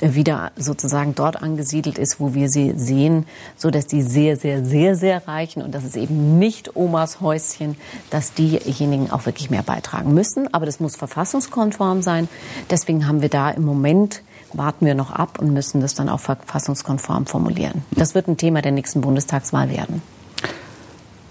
wieder 0.00 0.52
sozusagen 0.56 1.14
dort 1.14 1.42
angesiedelt 1.42 1.98
ist, 1.98 2.18
wo 2.18 2.34
wir 2.34 2.48
sie 2.48 2.72
sehen, 2.76 3.26
so 3.56 3.70
dass 3.70 3.86
die 3.86 4.02
sehr, 4.02 4.36
sehr, 4.36 4.64
sehr, 4.64 4.96
sehr 4.96 5.28
reichen 5.28 5.62
und 5.62 5.74
das 5.74 5.84
ist 5.84 5.96
eben 5.96 6.38
nicht 6.38 6.76
Omas 6.76 7.20
Häuschen, 7.20 7.76
dass 8.10 8.34
diejenigen 8.34 9.10
auch 9.10 9.26
wirklich 9.26 9.50
mehr 9.50 9.62
beitragen 9.62 10.14
müssen. 10.14 10.52
Aber 10.52 10.66
das 10.66 10.80
muss 10.80 10.96
verfassungskonform 10.96 12.02
sein. 12.02 12.28
Deswegen 12.70 13.06
haben 13.06 13.22
wir 13.22 13.28
da 13.28 13.50
im 13.50 13.64
Moment 13.64 14.22
warten 14.54 14.84
wir 14.84 14.94
noch 14.94 15.10
ab 15.10 15.38
und 15.38 15.52
müssen 15.52 15.80
das 15.80 15.94
dann 15.94 16.10
auch 16.10 16.20
verfassungskonform 16.20 17.26
formulieren. 17.26 17.84
Das 17.92 18.14
wird 18.14 18.28
ein 18.28 18.36
Thema 18.36 18.60
der 18.60 18.72
nächsten 18.72 19.00
Bundestagswahl 19.00 19.70
werden. 19.70 20.02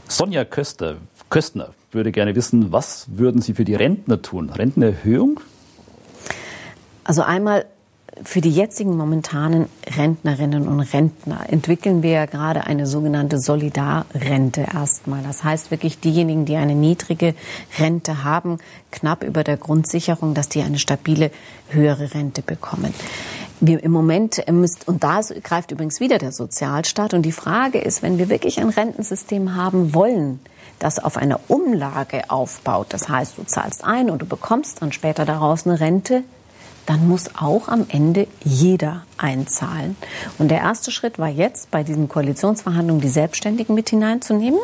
Sonja 0.07 0.43
Köster, 0.43 0.95
Köstner 1.29 1.69
würde 1.91 2.11
gerne 2.11 2.35
wissen, 2.35 2.71
was 2.71 3.05
würden 3.09 3.41
Sie 3.41 3.53
für 3.53 3.65
die 3.65 3.75
Rentner 3.75 4.21
tun? 4.21 4.49
Rentenerhöhung? 4.49 5.39
Also 7.03 7.21
einmal 7.21 7.65
für 8.23 8.41
die 8.41 8.51
jetzigen 8.51 8.97
momentanen 8.97 9.67
Rentnerinnen 9.97 10.67
und 10.67 10.79
Rentner 10.79 11.45
entwickeln 11.49 12.03
wir 12.03 12.11
ja 12.11 12.25
gerade 12.25 12.65
eine 12.65 12.85
sogenannte 12.85 13.39
Solidarrente 13.39 14.67
erstmal. 14.73 15.23
Das 15.23 15.43
heißt 15.43 15.71
wirklich 15.71 15.99
diejenigen, 15.99 16.45
die 16.45 16.55
eine 16.55 16.75
niedrige 16.75 17.35
Rente 17.79 18.23
haben, 18.23 18.59
knapp 18.91 19.23
über 19.23 19.43
der 19.43 19.57
Grundsicherung, 19.57 20.33
dass 20.33 20.49
die 20.49 20.61
eine 20.61 20.79
stabile 20.79 21.31
höhere 21.69 22.13
Rente 22.13 22.41
bekommen. 22.41 22.93
Wir 23.59 23.83
im 23.83 23.91
Moment 23.91 24.43
müsst, 24.51 24.87
und 24.87 25.03
da 25.03 25.21
greift 25.43 25.71
übrigens 25.71 25.99
wieder 25.99 26.17
der 26.17 26.31
Sozialstaat. 26.31 27.13
Und 27.13 27.21
die 27.21 27.31
Frage 27.31 27.79
ist, 27.79 28.01
wenn 28.01 28.17
wir 28.17 28.29
wirklich 28.29 28.59
ein 28.59 28.69
Rentensystem 28.69 29.55
haben 29.55 29.93
wollen, 29.93 30.39
das 30.79 30.97
auf 30.97 31.15
einer 31.15 31.39
Umlage 31.47 32.29
aufbaut, 32.29 32.87
das 32.89 33.07
heißt, 33.07 33.37
du 33.37 33.43
zahlst 33.43 33.83
ein 33.83 34.09
und 34.09 34.23
du 34.23 34.25
bekommst 34.25 34.81
dann 34.81 34.91
später 34.91 35.25
daraus 35.25 35.67
eine 35.67 35.79
Rente, 35.79 36.23
dann 36.85 37.07
muss 37.07 37.35
auch 37.35 37.67
am 37.67 37.85
Ende 37.89 38.27
jeder 38.43 39.03
einzahlen. 39.17 39.95
Und 40.39 40.49
der 40.49 40.59
erste 40.59 40.91
Schritt 40.91 41.19
war 41.19 41.29
jetzt 41.29 41.71
bei 41.71 41.83
diesen 41.83 42.09
Koalitionsverhandlungen 42.09 43.01
die 43.01 43.09
Selbstständigen 43.09 43.75
mit 43.75 43.89
hineinzunehmen 43.89 44.59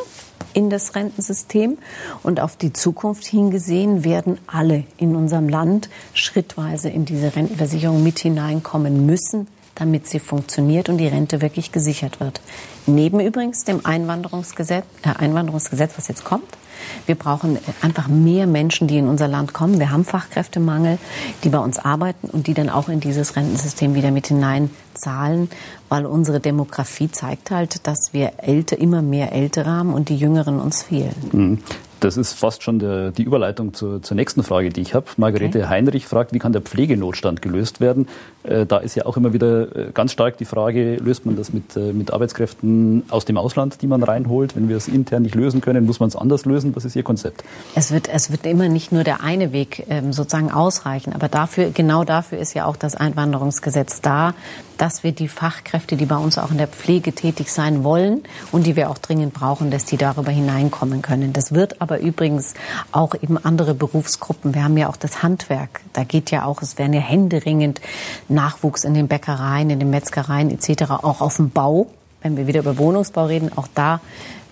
in 0.54 0.70
das 0.70 0.96
Rentensystem. 0.96 1.78
Und 2.24 2.40
auf 2.40 2.56
die 2.56 2.74
Zukunft 2.74 3.26
hingesehen 3.26 4.04
werden 4.04 4.40
alle 4.48 4.84
in 4.98 5.16
unserem 5.16 5.50
Land 5.50 5.90
schrittweise 6.14 6.90
in 6.90 7.06
diese 7.06 7.36
Rentenversicherung 7.36 8.02
mit 8.04 8.20
hineinkommen 8.20 9.06
müssen, 9.06 9.48
damit 9.76 10.08
sie 10.08 10.20
funktioniert 10.20 10.90
und 10.90 10.98
die 10.98 11.08
Rente 11.08 11.42
wirklich 11.42 11.72
gesichert 11.72 12.20
wird. 12.20 12.42
Neben 12.88 13.20
übrigens 13.20 13.64
dem 13.64 13.86
Einwanderungsgesetz, 13.86 14.86
äh, 15.04 15.10
Einwanderungsgesetz 15.10 15.94
was 15.98 16.08
jetzt 16.08 16.24
kommt, 16.24 16.58
wir 17.06 17.16
brauchen 17.16 17.58
einfach 17.82 18.08
mehr 18.08 18.48
Menschen, 18.48 18.88
die 18.88 18.98
in 18.98 19.08
unser 19.08 19.28
Land 19.28 19.54
kommen. 19.54 19.80
Wir 19.80 19.92
haben 19.92 20.06
Fachkräftemangel, 20.06 20.98
die 21.44 21.50
bei 21.50 21.60
uns 21.60 21.80
arbeiten 21.80 22.30
und 22.30 22.48
die 22.48 22.54
dann 22.54 22.70
auch 22.70 22.90
in 22.90 23.00
dieses 23.00 23.36
Rentensystem 23.36 23.96
wieder 23.96 24.12
mit 24.12 24.28
hineinzahlen, 24.28 25.50
weil 25.90 26.06
unsere 26.06 26.40
Demografie 26.40 27.12
zeigt 27.12 27.52
halt, 27.52 27.88
dass 27.88 28.10
wir 28.12 28.34
älter, 28.38 28.78
immer 28.78 29.02
mehr 29.02 29.32
Ältere 29.32 29.70
haben 29.70 29.94
und 29.94 30.10
die 30.10 30.18
Jüngeren 30.18 30.60
uns 30.60 30.84
fehlen. 30.84 31.64
Das 32.00 32.18
ist 32.18 32.34
fast 32.34 32.64
schon 32.64 32.80
der, 32.80 33.12
die 33.12 33.24
Überleitung 33.24 33.74
zur, 33.74 34.02
zur, 34.02 34.16
nächsten 34.16 34.44
Frage, 34.44 34.70
die 34.70 34.82
ich 34.82 34.94
habe. 34.94 35.08
Margarete 35.18 35.60
okay. 35.60 35.68
Heinrich 35.68 36.06
fragt, 36.06 36.34
wie 36.34 36.40
kann 36.40 36.54
der 36.54 36.62
Pflegenotstand 36.62 37.42
gelöst 37.42 37.82
werden? 37.82 38.08
Äh, 38.44 38.66
da 38.66 38.78
ist 38.78 38.96
ja 38.96 39.06
auch 39.06 39.18
immer 39.18 39.34
wieder 39.34 39.76
äh, 39.76 39.92
ganz 39.94 40.12
stark 40.12 40.38
die 40.38 40.46
Frage, 40.46 40.98
löst 40.98 41.26
man 41.26 41.36
das 41.36 41.54
mit, 41.54 41.76
äh, 41.76 41.94
mit 41.94 42.14
Arbeitskräften 42.14 43.04
aus 43.10 43.26
dem 43.26 43.38
Ausland, 43.38 43.82
die 43.82 43.88
man 43.88 44.04
reinholt? 44.04 44.56
Wenn 44.56 44.70
wir 44.70 44.78
es 44.78 44.88
intern 44.88 45.24
nicht 45.24 45.36
lösen 45.36 45.62
können, 45.62 45.86
muss 45.86 46.00
man 46.00 46.10
es 46.10 46.16
anders 46.16 46.46
lösen? 46.46 46.76
Was 46.76 46.86
ist 46.86 46.96
Ihr 46.96 47.04
Konzept? 47.04 47.44
Es 47.76 47.92
wird, 47.92 48.10
es 48.10 48.30
wird 48.32 48.46
immer 48.46 48.70
nicht 48.70 48.92
nur 48.92 49.04
der 49.04 49.24
eine 49.24 49.52
Weg 49.52 49.86
ähm, 49.90 50.14
sozusagen 50.14 50.52
ausreichen, 50.52 51.14
aber 51.14 51.30
dafür, 51.30 51.72
genau 51.72 52.04
dafür 52.04 52.38
ist 52.38 52.54
ja 52.54 52.66
auch 52.66 52.76
das 52.76 52.96
Einwanderungsgesetz 52.96 54.02
da, 54.02 54.34
dass 54.78 55.04
wir 55.04 55.12
die 55.12 55.28
Fachkräfte, 55.28 55.98
die 55.98 56.06
bei 56.06 56.18
uns 56.18 56.38
auch 56.38 56.52
in 56.52 56.58
der 56.58 56.68
Pflege 56.68 57.14
tätig 57.14 57.52
sein 57.52 57.84
wollen 57.84 58.24
und 58.52 58.66
die 58.66 58.76
wir 58.76 58.90
auch 58.90 58.98
dringend 58.98 59.34
brauchen, 59.34 59.72
dass 59.72 59.86
die 59.86 59.98
darüber 59.98 60.32
hineinkommen 60.32 61.02
können. 61.02 61.34
Das 61.34 61.54
wird 61.54 61.82
aber 61.82 61.87
übrigens 61.96 62.54
auch 62.92 63.16
eben 63.16 63.38
andere 63.38 63.74
Berufsgruppen. 63.74 64.54
Wir 64.54 64.64
haben 64.64 64.78
ja 64.78 64.90
auch 64.90 64.98
das 64.98 65.24
Handwerk. 65.24 65.82
Da 65.94 66.04
geht 66.04 66.30
ja 66.32 66.46
auch, 66.46 66.62
es 66.62 66.78
werden 66.78 66.94
ja 66.94 67.00
händeringend 67.00 67.82
Nachwuchs 68.28 68.84
in 68.84 68.94
den 68.94 69.08
Bäckereien, 69.08 69.70
in 69.70 69.80
den 69.80 69.90
Metzgereien 69.90 70.52
etc., 70.52 70.92
auch 70.92 71.22
auf 71.22 71.38
dem 71.38 71.50
Bau. 71.50 71.88
Wenn 72.22 72.36
wir 72.36 72.48
wieder 72.48 72.60
über 72.60 72.78
Wohnungsbau 72.78 73.26
reden, 73.26 73.52
auch 73.56 73.68
da 73.74 74.02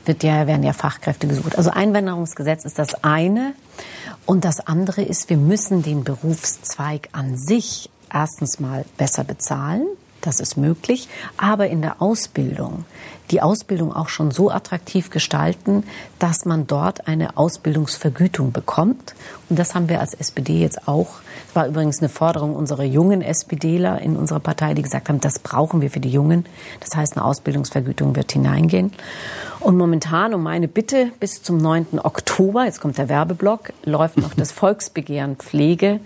wird 0.06 0.24
ja, 0.24 0.48
werden 0.48 0.64
ja 0.64 0.74
Fachkräfte 0.74 1.28
gesucht. 1.28 1.58
Also 1.58 1.72
Einwanderungsgesetz 1.72 2.64
ist 2.64 2.80
das 2.80 3.04
eine. 3.04 3.54
Und 4.26 4.46
das 4.46 4.66
andere 4.66 5.02
ist, 5.02 5.30
wir 5.30 5.38
müssen 5.38 5.84
den 5.84 6.04
Berufszweig 6.04 7.10
an 7.12 7.36
sich 7.36 7.90
erstens 8.12 8.60
mal 8.60 8.86
besser 8.98 9.24
bezahlen 9.24 9.86
das 10.26 10.40
ist 10.40 10.58
möglich, 10.58 11.08
aber 11.38 11.68
in 11.68 11.82
der 11.82 12.02
Ausbildung 12.02 12.86
die 13.32 13.42
Ausbildung 13.42 13.94
auch 13.94 14.10
schon 14.10 14.32
so 14.32 14.52
attraktiv 14.52 15.10
gestalten, 15.10 15.84
dass 16.20 16.46
man 16.46 16.68
dort 16.68 17.08
eine 17.08 17.38
Ausbildungsvergütung 17.38 18.52
bekommt. 18.52 19.16
Und 19.50 19.60
das 19.60 19.76
haben 19.76 19.90
wir 19.90 20.00
als 20.00 20.14
SPD 20.14 20.60
jetzt 20.60 20.88
auch. 20.88 21.08
Das 21.48 21.56
war 21.56 21.68
übrigens 21.68 22.00
eine 22.00 22.10
Forderung 22.10 22.56
unserer 22.56 22.84
jungen 22.84 23.22
SPDler 23.22 24.02
in 24.02 24.16
unserer 24.16 24.40
Partei, 24.40 24.74
die 24.74 24.82
gesagt 24.82 25.10
haben, 25.10 25.22
das 25.22 25.40
brauchen 25.40 25.82
wir 25.82 25.90
für 25.90 26.00
die 26.00 26.10
Jungen. 26.10 26.46
Das 26.80 26.96
heißt, 26.96 27.18
eine 27.18 27.26
Ausbildungsvergütung 27.26 28.16
wird 28.16 28.32
hineingehen. 28.32 28.92
Und 29.66 29.78
momentan 29.78 30.36
um 30.36 30.44
meine 30.44 30.68
Bitte 30.68 31.12
bis 31.20 31.42
zum 31.42 31.58
9. 31.58 32.00
Oktober, 32.04 32.66
jetzt 32.66 32.80
kommt 32.80 33.00
der 33.00 33.10
Werbeblock, 33.10 33.74
läuft 33.84 34.18
noch 34.18 34.34
das 34.38 34.52
Volksbegehren 34.52 35.38
Pflege 35.38 36.02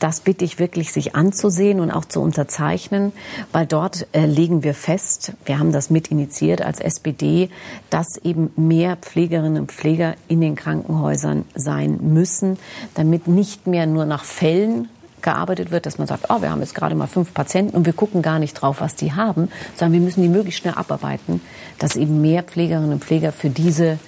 das 0.00 0.20
bitte 0.20 0.44
ich 0.44 0.58
wirklich, 0.58 0.92
sich 0.92 1.14
anzusehen 1.14 1.78
und 1.78 1.90
auch 1.90 2.06
zu 2.06 2.20
unterzeichnen, 2.20 3.12
weil 3.52 3.66
dort 3.66 4.08
äh, 4.12 4.24
legen 4.24 4.64
wir 4.64 4.74
fest, 4.74 5.32
wir 5.44 5.58
haben 5.58 5.72
das 5.72 5.90
mit 5.90 6.08
initiiert 6.08 6.62
als 6.62 6.80
SPD, 6.80 7.50
dass 7.90 8.16
eben 8.24 8.50
mehr 8.56 8.96
Pflegerinnen 8.96 9.60
und 9.60 9.72
Pfleger 9.72 10.14
in 10.26 10.40
den 10.40 10.56
Krankenhäusern 10.56 11.44
sein 11.54 11.98
müssen, 12.14 12.58
damit 12.94 13.28
nicht 13.28 13.66
mehr 13.66 13.86
nur 13.86 14.06
nach 14.06 14.24
Fällen 14.24 14.88
gearbeitet 15.22 15.70
wird, 15.70 15.86
dass 15.86 15.98
man 15.98 16.06
sagt, 16.06 16.26
oh, 16.28 16.42
wir 16.42 16.50
haben 16.50 16.60
jetzt 16.60 16.74
gerade 16.74 16.94
mal 16.94 17.06
fünf 17.06 17.34
Patienten 17.34 17.76
und 17.76 17.86
wir 17.86 17.92
gucken 17.92 18.22
gar 18.22 18.38
nicht 18.38 18.54
drauf, 18.54 18.80
was 18.80 18.96
die 18.96 19.12
haben, 19.12 19.48
sondern 19.74 19.92
wir 19.94 20.00
müssen 20.00 20.22
die 20.22 20.28
möglichst 20.28 20.60
schnell 20.60 20.74
abarbeiten, 20.74 21.40
dass 21.78 21.96
eben 21.96 22.20
mehr 22.20 22.42
Pflegerinnen 22.42 22.92
und 22.92 23.04
Pfleger 23.04 23.32
für 23.32 23.50
diese 23.50 23.98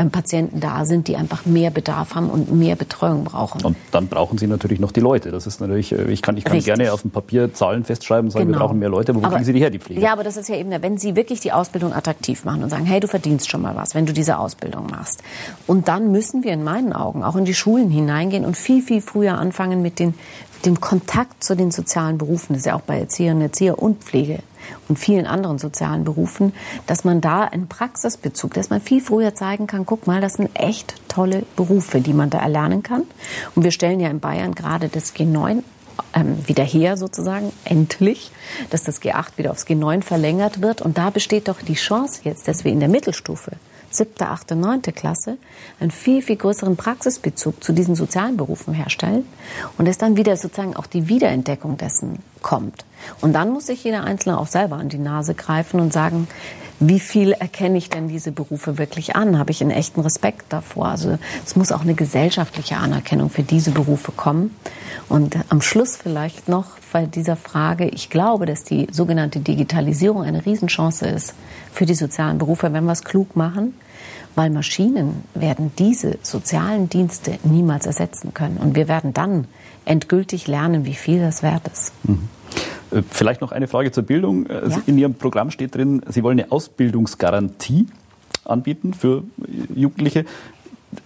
ähm, 0.00 0.10
Patienten 0.10 0.60
da 0.60 0.84
sind, 0.84 1.08
die 1.08 1.16
einfach 1.16 1.44
mehr 1.46 1.70
Bedarf 1.70 2.14
haben 2.14 2.30
und 2.30 2.52
mehr 2.52 2.76
Betreuung 2.76 3.24
brauchen. 3.24 3.62
Und 3.62 3.76
dann 3.90 4.08
brauchen 4.08 4.38
Sie 4.38 4.46
natürlich 4.46 4.80
noch 4.80 4.92
die 4.92 5.00
Leute. 5.00 5.30
Das 5.30 5.46
ist 5.46 5.60
natürlich, 5.60 5.92
äh, 5.92 6.10
ich 6.10 6.22
kann, 6.22 6.36
ich 6.36 6.44
kann 6.44 6.58
gerne 6.60 6.92
auf 6.92 7.02
dem 7.02 7.10
Papier 7.10 7.52
Zahlen 7.52 7.84
festschreiben 7.84 8.26
und 8.26 8.30
sagen, 8.30 8.46
genau. 8.46 8.58
wir 8.58 8.64
brauchen 8.64 8.78
mehr 8.78 8.88
Leute, 8.88 9.12
aber 9.12 9.20
wo 9.20 9.26
aber, 9.26 9.36
kriegen 9.36 9.44
Sie 9.44 9.52
die 9.52 9.60
her, 9.60 9.70
die 9.70 9.78
Pflege? 9.78 10.00
Ja, 10.00 10.12
aber 10.12 10.24
das 10.24 10.36
ist 10.36 10.48
ja 10.48 10.56
eben, 10.56 10.70
wenn 10.70 10.98
Sie 10.98 11.16
wirklich 11.16 11.40
die 11.40 11.52
Ausbildung 11.52 11.92
attraktiv 11.92 12.44
machen 12.44 12.62
und 12.62 12.70
sagen, 12.70 12.86
hey, 12.86 13.00
du 13.00 13.08
verdienst 13.08 13.50
schon 13.50 13.62
mal 13.62 13.76
was, 13.76 13.94
wenn 13.94 14.06
du 14.06 14.12
diese 14.12 14.38
Ausbildung 14.38 14.86
machst. 14.90 15.22
Und 15.66 15.88
dann 15.88 16.10
müssen 16.10 16.42
wir 16.44 16.52
in 16.52 16.64
meinen 16.64 16.92
Augen 16.92 17.22
auch 17.22 17.36
in 17.36 17.44
die 17.44 17.54
Schulen 17.54 17.90
hineingehen 17.90 18.44
und 18.44 18.56
viel, 18.56 18.82
viel 18.82 19.02
früher 19.02 19.38
anfangen 19.38 19.82
mit 19.82 19.98
den 19.98 20.14
dem 20.66 20.78
Kontakt 20.78 21.42
zu 21.42 21.56
den 21.56 21.70
sozialen 21.70 22.18
Berufen, 22.18 22.52
das 22.52 22.58
ist 22.58 22.66
ja 22.66 22.74
auch 22.74 22.82
bei 22.82 22.98
Erzieherinnen, 22.98 23.42
Erzieher 23.42 23.78
und 23.78 24.04
Pflege 24.04 24.40
und 24.88 24.98
vielen 24.98 25.26
anderen 25.26 25.58
sozialen 25.58 26.04
Berufen, 26.04 26.52
dass 26.86 27.04
man 27.04 27.20
da 27.20 27.44
einen 27.44 27.68
Praxisbezug, 27.68 28.54
dass 28.54 28.70
man 28.70 28.80
viel 28.80 29.00
früher 29.00 29.34
zeigen 29.34 29.66
kann, 29.66 29.86
guck 29.86 30.06
mal, 30.06 30.20
das 30.20 30.34
sind 30.34 30.50
echt 30.54 30.94
tolle 31.08 31.44
Berufe, 31.56 32.00
die 32.00 32.12
man 32.12 32.30
da 32.30 32.38
erlernen 32.38 32.82
kann. 32.82 33.02
Und 33.54 33.64
wir 33.64 33.70
stellen 33.70 34.00
ja 34.00 34.08
in 34.08 34.20
Bayern 34.20 34.54
gerade 34.54 34.88
das 34.88 35.14
G9 35.14 35.62
ähm, 36.14 36.38
wieder 36.46 36.64
her 36.64 36.96
sozusagen, 36.96 37.52
endlich, 37.64 38.30
dass 38.70 38.82
das 38.82 39.02
G8 39.02 39.36
wieder 39.36 39.50
aufs 39.50 39.66
G9 39.66 40.02
verlängert 40.02 40.62
wird. 40.62 40.82
Und 40.82 40.98
da 40.98 41.10
besteht 41.10 41.48
doch 41.48 41.60
die 41.62 41.74
Chance 41.74 42.22
jetzt, 42.24 42.48
dass 42.48 42.64
wir 42.64 42.72
in 42.72 42.80
der 42.80 42.88
Mittelstufe 42.88 43.52
siebte, 43.90 44.28
achte, 44.28 44.56
neunte 44.56 44.92
Klasse 44.92 45.36
einen 45.80 45.90
viel, 45.90 46.22
viel 46.22 46.36
größeren 46.36 46.76
Praxisbezug 46.76 47.62
zu 47.62 47.72
diesen 47.72 47.96
sozialen 47.96 48.36
Berufen 48.36 48.72
herstellen 48.72 49.26
und 49.78 49.86
es 49.86 49.98
dann 49.98 50.16
wieder 50.16 50.36
sozusagen 50.36 50.76
auch 50.76 50.86
die 50.86 51.08
Wiederentdeckung 51.08 51.76
dessen 51.76 52.20
kommt. 52.40 52.84
Und 53.20 53.32
dann 53.32 53.50
muss 53.50 53.66
sich 53.66 53.84
jeder 53.84 54.04
Einzelne 54.04 54.38
auch 54.38 54.46
selber 54.46 54.76
an 54.76 54.88
die 54.88 54.98
Nase 54.98 55.34
greifen 55.34 55.80
und 55.80 55.92
sagen, 55.92 56.28
wie 56.80 56.98
viel 56.98 57.32
erkenne 57.32 57.76
ich 57.76 57.90
denn 57.90 58.08
diese 58.08 58.32
Berufe 58.32 58.78
wirklich 58.78 59.14
an? 59.14 59.38
Habe 59.38 59.50
ich 59.50 59.60
einen 59.60 59.70
echten 59.70 60.00
Respekt 60.00 60.46
davor? 60.48 60.88
Also 60.88 61.18
es 61.44 61.54
muss 61.54 61.72
auch 61.72 61.82
eine 61.82 61.94
gesellschaftliche 61.94 62.78
Anerkennung 62.78 63.28
für 63.28 63.42
diese 63.42 63.70
Berufe 63.70 64.12
kommen. 64.12 64.56
Und 65.08 65.36
am 65.50 65.60
Schluss 65.60 65.96
vielleicht 65.96 66.48
noch 66.48 66.64
bei 66.90 67.04
dieser 67.04 67.36
Frage, 67.36 67.86
ich 67.86 68.08
glaube, 68.08 68.46
dass 68.46 68.64
die 68.64 68.88
sogenannte 68.90 69.40
Digitalisierung 69.40 70.22
eine 70.22 70.46
Riesenchance 70.46 71.06
ist 71.06 71.34
für 71.70 71.84
die 71.84 71.94
sozialen 71.94 72.38
Berufe, 72.38 72.72
wenn 72.72 72.84
wir 72.84 72.92
es 72.92 73.04
klug 73.04 73.36
machen, 73.36 73.74
weil 74.34 74.48
Maschinen 74.48 75.24
werden 75.34 75.72
diese 75.78 76.18
sozialen 76.22 76.88
Dienste 76.88 77.38
niemals 77.44 77.84
ersetzen 77.84 78.32
können. 78.32 78.56
Und 78.56 78.74
wir 78.74 78.88
werden 78.88 79.12
dann 79.12 79.46
endgültig 79.84 80.46
lernen, 80.46 80.86
wie 80.86 80.94
viel 80.94 81.20
das 81.20 81.42
wert 81.42 81.68
ist. 81.68 81.92
Mhm. 82.04 82.28
Äh, 82.90 83.02
vielleicht 83.08 83.40
noch 83.40 83.52
eine 83.52 83.68
Frage 83.68 83.92
zur 83.92 84.04
Bildung. 84.04 84.46
Äh, 84.46 84.68
ja? 84.68 84.82
In 84.86 84.98
Ihrem 84.98 85.14
Programm 85.14 85.50
steht 85.50 85.74
drin, 85.74 86.02
Sie 86.08 86.22
wollen 86.22 86.40
eine 86.40 86.52
Ausbildungsgarantie 86.52 87.86
anbieten 88.44 88.94
für 88.94 89.24
Jugendliche. 89.74 90.24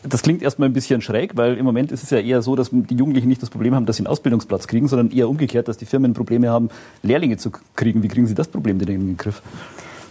Das 0.03 0.23
klingt 0.23 0.43
erstmal 0.43 0.71
ein 0.71 0.73
bisschen 0.73 1.03
schräg, 1.03 1.37
weil 1.37 1.59
im 1.59 1.65
Moment 1.65 1.93
ist 1.93 2.03
es 2.03 2.11
ja 2.11 2.19
eher 2.19 2.41
so, 2.41 2.57
dass 2.57 2.71
die 2.73 2.95
Jugendlichen 2.95 3.29
nicht 3.29 3.43
das 3.43 3.51
Problem 3.51 3.75
haben, 3.75 3.85
dass 3.85 3.97
sie 3.97 4.01
einen 4.01 4.07
Ausbildungsplatz 4.07 4.67
kriegen, 4.67 4.89
sondern 4.89 5.11
eher 5.11 5.29
umgekehrt, 5.29 5.69
dass 5.69 5.77
die 5.77 5.85
Firmen 5.85 6.15
Probleme 6.15 6.49
haben, 6.49 6.71
Lehrlinge 7.03 7.37
zu 7.37 7.53
kriegen. 7.77 8.03
Wie 8.03 8.09
kriegen 8.09 8.27
Sie 8.27 8.35
das 8.35 8.49
Problem 8.49 8.79
denn 8.79 8.89
in 8.89 9.07
den 9.09 9.17
Griff? 9.19 9.43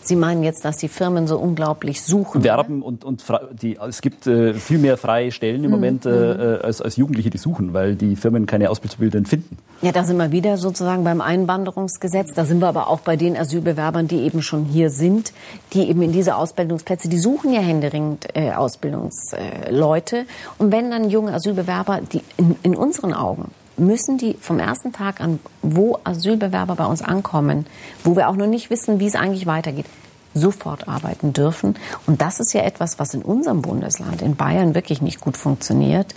Sie 0.08 0.16
meinen 0.16 0.44
jetzt, 0.44 0.66
dass 0.66 0.78
die 0.78 0.88
Firmen 0.88 1.28
so 1.28 1.38
unglaublich 1.38 2.02
suchen? 2.02 2.44
Werben 2.44 2.82
und, 2.82 3.04
und 3.04 3.24
die, 3.62 3.78
es 3.78 4.02
gibt 4.02 4.28
äh, 4.28 4.54
viel 4.54 4.78
mehr 4.78 4.98
freie 4.98 5.32
Stellen 5.32 5.64
im 5.64 5.70
mhm. 5.70 5.72
Moment 5.72 6.06
äh, 6.06 6.10
mhm. 6.10 6.16
äh, 6.16 6.44
als, 6.64 6.82
als 6.82 6.98
Jugendliche, 6.98 7.30
die 7.30 7.38
suchen, 7.38 7.74
weil 7.74 7.96
die 7.96 8.16
Firmen 8.16 8.46
keine 8.46 8.70
Auszubildenden 8.70 9.26
finden. 9.26 9.58
Ja, 9.82 9.92
da 9.92 10.04
sind 10.04 10.18
wir 10.18 10.32
wieder 10.32 10.58
sozusagen 10.58 11.04
beim 11.04 11.22
Einwanderungsgesetz. 11.22 12.34
Da 12.34 12.46
sind 12.46 12.60
wir 12.60 12.68
aber 12.68 12.88
auch 12.88 13.02
bei 13.02 13.16
den 13.16 13.36
Asylbewerbern, 13.36 14.08
die 14.08 14.22
eben 14.22 14.42
schon 14.42 14.66
hier 14.66 14.90
sind, 14.90 15.34
die 15.74 15.90
eben 15.90 16.02
in 16.02 16.12
diese 16.12 16.36
Ausbildungsplätze, 16.36 17.10
die 17.10 17.20
suchen 17.20 17.54
ja 17.54 17.62
händeringend 17.62 18.28
äh, 18.34 18.52
Ausbildungsleute. 18.52 20.26
und 20.58 20.72
wenn 20.72 20.92
dann 20.92 21.10
junge 21.10 21.34
Asylbewerber, 21.34 22.02
die 22.12 22.22
in, 22.38 22.56
in 22.64 22.76
unseren 22.76 23.14
Augen 23.14 23.52
müssen 23.78 24.18
die 24.18 24.36
vom 24.40 24.60
ersten 24.60 24.92
Tag 24.92 25.22
an, 25.22 25.40
wo 25.62 26.00
Asylbewerber 26.04 26.76
bei 26.76 26.86
uns 26.86 27.02
ankommen, 27.02 27.66
wo 28.04 28.16
wir 28.16 28.30
auch 28.30 28.36
noch 28.36 28.48
nicht 28.48 28.70
wissen, 28.70 29.00
wie 29.00 29.08
es 29.08 29.16
eigentlich 29.16 29.46
weitergeht, 29.46 29.86
sofort 30.34 30.88
arbeiten 30.88 31.34
dürfen. 31.34 31.76
Und 32.08 32.22
das 32.22 32.40
ist 32.40 32.54
ja 32.54 32.62
etwas, 32.62 33.00
was 33.00 33.14
in 33.14 33.22
unserem 33.22 33.62
Bundesland, 33.62 34.22
in 34.22 34.36
Bayern, 34.36 34.76
wirklich 34.76 35.02
nicht 35.02 35.22
gut 35.22 35.38
funktioniert. 35.38 36.16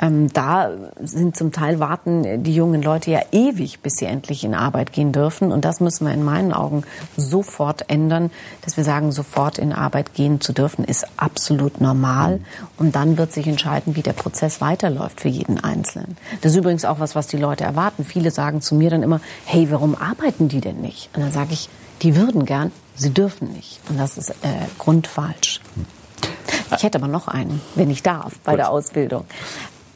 Ähm, 0.00 0.32
da 0.32 0.70
sind 1.00 1.36
zum 1.36 1.52
Teil 1.52 1.80
warten 1.80 2.42
die 2.42 2.54
jungen 2.54 2.82
Leute 2.82 3.10
ja 3.10 3.20
ewig, 3.32 3.80
bis 3.80 3.94
sie 3.96 4.06
endlich 4.06 4.44
in 4.44 4.54
Arbeit 4.54 4.92
gehen 4.92 5.12
dürfen. 5.12 5.52
Und 5.52 5.64
das 5.64 5.80
müssen 5.80 6.06
wir 6.06 6.14
in 6.14 6.24
meinen 6.24 6.52
Augen 6.52 6.84
sofort 7.16 7.88
ändern, 7.88 8.30
dass 8.62 8.76
wir 8.76 8.84
sagen, 8.84 9.12
sofort 9.12 9.58
in 9.58 9.72
Arbeit 9.72 10.14
gehen 10.14 10.40
zu 10.40 10.52
dürfen, 10.52 10.84
ist 10.84 11.06
absolut 11.16 11.80
normal. 11.80 12.40
Und 12.78 12.96
dann 12.96 13.18
wird 13.18 13.32
sich 13.32 13.46
entscheiden, 13.46 13.96
wie 13.96 14.02
der 14.02 14.12
Prozess 14.12 14.60
weiterläuft 14.60 15.20
für 15.20 15.28
jeden 15.28 15.62
Einzelnen. 15.62 16.16
Das 16.40 16.52
ist 16.52 16.58
übrigens 16.58 16.84
auch 16.84 17.00
was, 17.00 17.14
was 17.14 17.26
die 17.26 17.36
Leute 17.36 17.64
erwarten. 17.64 18.04
Viele 18.04 18.30
sagen 18.30 18.60
zu 18.60 18.74
mir 18.74 18.90
dann 18.90 19.02
immer, 19.02 19.20
hey, 19.44 19.70
warum 19.70 19.94
arbeiten 19.94 20.48
die 20.48 20.60
denn 20.60 20.80
nicht? 20.80 21.10
Und 21.14 21.22
dann 21.22 21.32
sage 21.32 21.52
ich, 21.52 21.68
die 22.02 22.16
würden 22.16 22.44
gern, 22.44 22.72
Sie 22.96 23.10
dürfen 23.10 23.52
nicht. 23.52 23.80
Und 23.88 23.98
das 23.98 24.18
ist 24.18 24.30
äh, 24.30 24.34
grundfalsch. 24.78 25.60
Ich 26.76 26.82
hätte 26.82 26.98
aber 26.98 27.08
noch 27.08 27.28
einen, 27.28 27.60
wenn 27.74 27.90
ich 27.90 28.02
darf, 28.02 28.38
bei 28.44 28.56
der 28.56 28.70
Ausbildung. 28.70 29.24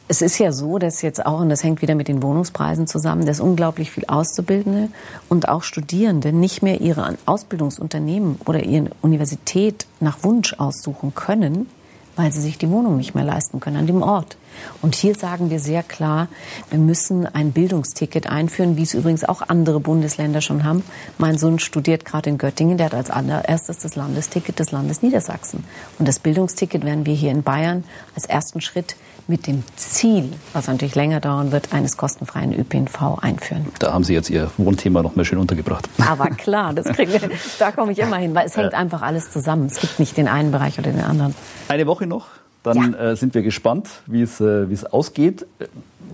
Es 0.07 0.21
ist 0.21 0.39
ja 0.39 0.51
so, 0.51 0.77
dass 0.77 1.01
jetzt 1.01 1.25
auch, 1.25 1.39
und 1.39 1.49
das 1.49 1.63
hängt 1.63 1.81
wieder 1.81 1.95
mit 1.95 2.07
den 2.07 2.21
Wohnungspreisen 2.21 2.85
zusammen, 2.85 3.25
dass 3.25 3.39
unglaublich 3.39 3.91
viel 3.91 4.05
Auszubildende 4.07 4.89
und 5.29 5.47
auch 5.47 5.63
Studierende 5.63 6.33
nicht 6.33 6.61
mehr 6.61 6.81
ihre 6.81 7.17
Ausbildungsunternehmen 7.25 8.39
oder 8.45 8.63
ihre 8.63 8.89
Universität 9.01 9.85
nach 9.99 10.23
Wunsch 10.23 10.53
aussuchen 10.53 11.15
können, 11.15 11.67
weil 12.15 12.31
sie 12.33 12.41
sich 12.41 12.57
die 12.57 12.69
Wohnung 12.69 12.97
nicht 12.97 13.15
mehr 13.15 13.23
leisten 13.23 13.59
können 13.59 13.77
an 13.77 13.87
dem 13.87 14.03
Ort. 14.03 14.37
Und 14.81 14.95
hier 14.95 15.15
sagen 15.15 15.49
wir 15.49 15.59
sehr 15.59 15.83
klar, 15.83 16.27
wir 16.69 16.79
müssen 16.79 17.25
ein 17.25 17.51
Bildungsticket 17.51 18.27
einführen, 18.27 18.77
wie 18.77 18.83
es 18.83 18.93
übrigens 18.93 19.23
auch 19.23 19.41
andere 19.47 19.79
Bundesländer 19.79 20.41
schon 20.41 20.63
haben. 20.63 20.83
Mein 21.17 21.37
Sohn 21.37 21.59
studiert 21.59 22.05
gerade 22.05 22.29
in 22.29 22.37
Göttingen, 22.37 22.77
der 22.77 22.87
hat 22.87 22.93
als 22.93 23.09
allererstes 23.09 23.79
das 23.79 23.95
Landesticket 23.95 24.59
des 24.59 24.71
Landes 24.71 25.01
Niedersachsen. 25.01 25.63
Und 25.99 26.07
das 26.07 26.19
Bildungsticket 26.19 26.83
werden 26.85 27.05
wir 27.05 27.13
hier 27.13 27.31
in 27.31 27.43
Bayern 27.43 27.83
als 28.15 28.25
ersten 28.25 28.61
Schritt 28.61 28.95
mit 29.27 29.47
dem 29.47 29.63
Ziel, 29.75 30.33
was 30.53 30.67
natürlich 30.67 30.95
länger 30.95 31.19
dauern 31.19 31.51
wird, 31.51 31.73
eines 31.73 31.97
kostenfreien 31.97 32.53
ÖPNV 32.53 33.19
einführen. 33.21 33.67
Da 33.79 33.93
haben 33.93 34.03
Sie 34.03 34.13
jetzt 34.13 34.29
Ihr 34.29 34.51
Wohnthema 34.57 35.01
noch 35.01 35.15
mal 35.15 35.25
schön 35.25 35.39
untergebracht. 35.39 35.87
Aber 36.05 36.29
klar, 36.29 36.73
das 36.73 36.85
kriegen 36.87 37.13
wir, 37.13 37.21
da 37.59 37.71
komme 37.71 37.91
ich 37.91 37.99
immer 37.99 38.17
hin, 38.17 38.35
weil 38.35 38.45
es 38.45 38.57
hängt 38.57 38.73
einfach 38.73 39.01
alles 39.01 39.31
zusammen. 39.31 39.67
Es 39.67 39.79
gibt 39.79 39.99
nicht 39.99 40.17
den 40.17 40.27
einen 40.27 40.51
Bereich 40.51 40.77
oder 40.79 40.91
den 40.91 41.03
anderen. 41.03 41.33
Eine 41.67 41.87
Woche 41.87 42.07
noch, 42.07 42.27
dann 42.63 42.93
ja. 42.93 43.11
äh, 43.11 43.15
sind 43.15 43.33
wir 43.33 43.41
gespannt, 43.41 43.89
wie 44.07 44.21
es, 44.21 44.39
äh, 44.39 44.69
wie 44.69 44.73
es 44.73 44.85
ausgeht 44.85 45.45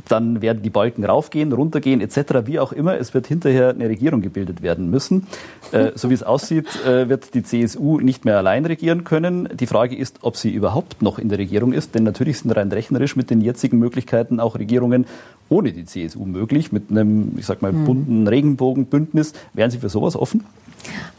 dann 0.08 0.42
werden 0.42 0.62
die 0.62 0.70
Balken 0.70 1.04
raufgehen, 1.04 1.52
runtergehen 1.52 2.02
etc., 2.02 2.46
wie 2.46 2.60
auch 2.60 2.72
immer. 2.72 2.98
Es 2.98 3.14
wird 3.14 3.28
hinterher 3.28 3.70
eine 3.70 3.90
Regierung 3.90 4.22
gebildet 4.22 4.62
werden 4.62 4.90
müssen. 4.90 5.28
Äh, 5.72 5.92
so 5.96 6.10
wie 6.10 6.14
es 6.14 6.24
aussieht, 6.24 6.68
äh, 6.86 7.10
wird 7.10 7.34
die 7.34 7.44
CSU 7.44 8.00
nicht 8.00 8.26
mehr 8.26 8.38
allein 8.38 8.66
regieren 8.66 9.04
können. 9.04 9.50
Die 9.54 9.68
Frage 9.68 9.96
ist, 9.96 10.20
ob 10.22 10.38
sie 10.38 10.52
überhaupt 10.52 11.02
noch 11.02 11.20
in 11.20 11.30
der 11.30 11.40
Regierung 11.40 11.74
ist, 11.74 11.96
denn 11.96 12.04
natürlich 12.04 12.40
sind 12.40 12.52
rein 12.52 12.72
rechnerisch 12.72 13.16
mit 13.16 13.30
den 13.30 13.42
jetzigen 13.42 13.80
Möglichkeiten 13.80 14.40
auch 14.40 14.58
Regierungen 14.58 15.06
ohne 15.50 15.72
die 15.72 15.86
CSU 15.86 16.26
möglich, 16.26 16.74
mit 16.74 16.92
einem, 16.92 17.34
ich 17.38 17.46
sag 17.46 17.62
mal, 17.62 17.72
hm. 17.72 17.86
bunten 17.86 18.28
Regenbogenbündnis. 18.28 19.32
Wären 19.54 19.72
Sie 19.72 19.78
für 19.78 19.88
sowas 19.88 20.18
offen? 20.18 20.44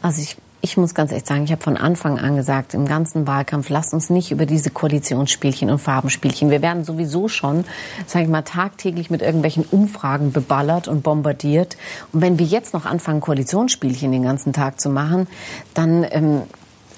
Also 0.02 0.20
ich 0.20 0.36
ich 0.60 0.76
muss 0.76 0.94
ganz 0.94 1.12
ehrlich 1.12 1.26
sagen, 1.26 1.44
ich 1.44 1.52
habe 1.52 1.62
von 1.62 1.76
Anfang 1.76 2.18
an 2.18 2.36
gesagt, 2.36 2.74
im 2.74 2.86
ganzen 2.86 3.26
Wahlkampf, 3.26 3.68
lasst 3.68 3.94
uns 3.94 4.10
nicht 4.10 4.32
über 4.32 4.44
diese 4.44 4.70
Koalitionsspielchen 4.70 5.70
und 5.70 5.78
Farbenspielchen. 5.78 6.50
Wir 6.50 6.62
werden 6.62 6.84
sowieso 6.84 7.28
schon, 7.28 7.64
sage 8.06 8.24
ich 8.24 8.30
mal, 8.30 8.42
tagtäglich 8.42 9.08
mit 9.08 9.22
irgendwelchen 9.22 9.64
Umfragen 9.70 10.32
beballert 10.32 10.88
und 10.88 11.02
bombardiert. 11.02 11.76
Und 12.12 12.22
wenn 12.22 12.38
wir 12.38 12.46
jetzt 12.46 12.74
noch 12.74 12.86
anfangen, 12.86 13.20
Koalitionsspielchen 13.20 14.10
den 14.10 14.24
ganzen 14.24 14.52
Tag 14.52 14.80
zu 14.80 14.90
machen, 14.90 15.28
dann 15.74 16.04
ähm, 16.10 16.42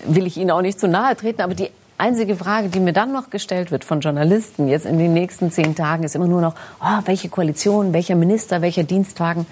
will 0.06 0.26
ich 0.26 0.38
Ihnen 0.38 0.50
auch 0.50 0.62
nicht 0.62 0.80
zu 0.80 0.88
nahe 0.88 1.14
treten, 1.14 1.42
aber 1.42 1.54
die 1.54 1.70
einzige 1.98 2.36
Frage, 2.36 2.68
die 2.70 2.80
mir 2.80 2.94
dann 2.94 3.12
noch 3.12 3.28
gestellt 3.28 3.70
wird 3.70 3.84
von 3.84 4.00
Journalisten 4.00 4.68
jetzt 4.68 4.86
in 4.86 4.98
den 4.98 5.12
nächsten 5.12 5.50
zehn 5.50 5.74
Tagen, 5.74 6.02
ist 6.02 6.14
immer 6.14 6.28
nur 6.28 6.40
noch, 6.40 6.54
oh, 6.80 7.00
welche 7.04 7.28
Koalition, 7.28 7.92
welcher 7.92 8.14
Minister, 8.14 8.62
welcher 8.62 8.84
Dienstwagen. 8.84 9.46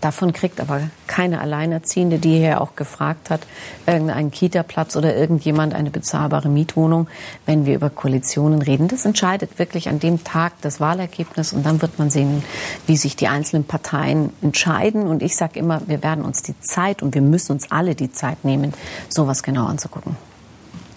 Davon 0.00 0.32
kriegt 0.32 0.60
aber 0.60 0.80
keine 1.06 1.40
Alleinerziehende, 1.42 2.18
die 2.18 2.38
hier 2.38 2.62
auch 2.62 2.74
gefragt 2.74 3.28
hat, 3.28 3.42
irgendeinen 3.86 4.30
Kita-Platz 4.30 4.96
oder 4.96 5.14
irgendjemand 5.14 5.74
eine 5.74 5.90
bezahlbare 5.90 6.48
Mietwohnung, 6.48 7.06
wenn 7.44 7.66
wir 7.66 7.74
über 7.74 7.90
Koalitionen 7.90 8.62
reden. 8.62 8.88
Das 8.88 9.04
entscheidet 9.04 9.58
wirklich 9.58 9.90
an 9.90 9.98
dem 9.98 10.24
Tag 10.24 10.54
das 10.62 10.80
Wahlergebnis 10.80 11.52
und 11.52 11.66
dann 11.66 11.82
wird 11.82 11.98
man 11.98 12.08
sehen, 12.08 12.42
wie 12.86 12.96
sich 12.96 13.14
die 13.14 13.28
einzelnen 13.28 13.64
Parteien 13.64 14.32
entscheiden. 14.40 15.06
Und 15.06 15.22
ich 15.22 15.36
sage 15.36 15.58
immer, 15.58 15.82
wir 15.86 16.02
werden 16.02 16.24
uns 16.24 16.42
die 16.42 16.58
Zeit 16.60 17.02
und 17.02 17.14
wir 17.14 17.22
müssen 17.22 17.52
uns 17.52 17.70
alle 17.70 17.94
die 17.94 18.10
Zeit 18.10 18.44
nehmen, 18.44 18.72
sowas 19.10 19.42
genau 19.42 19.66
anzugucken. 19.66 20.29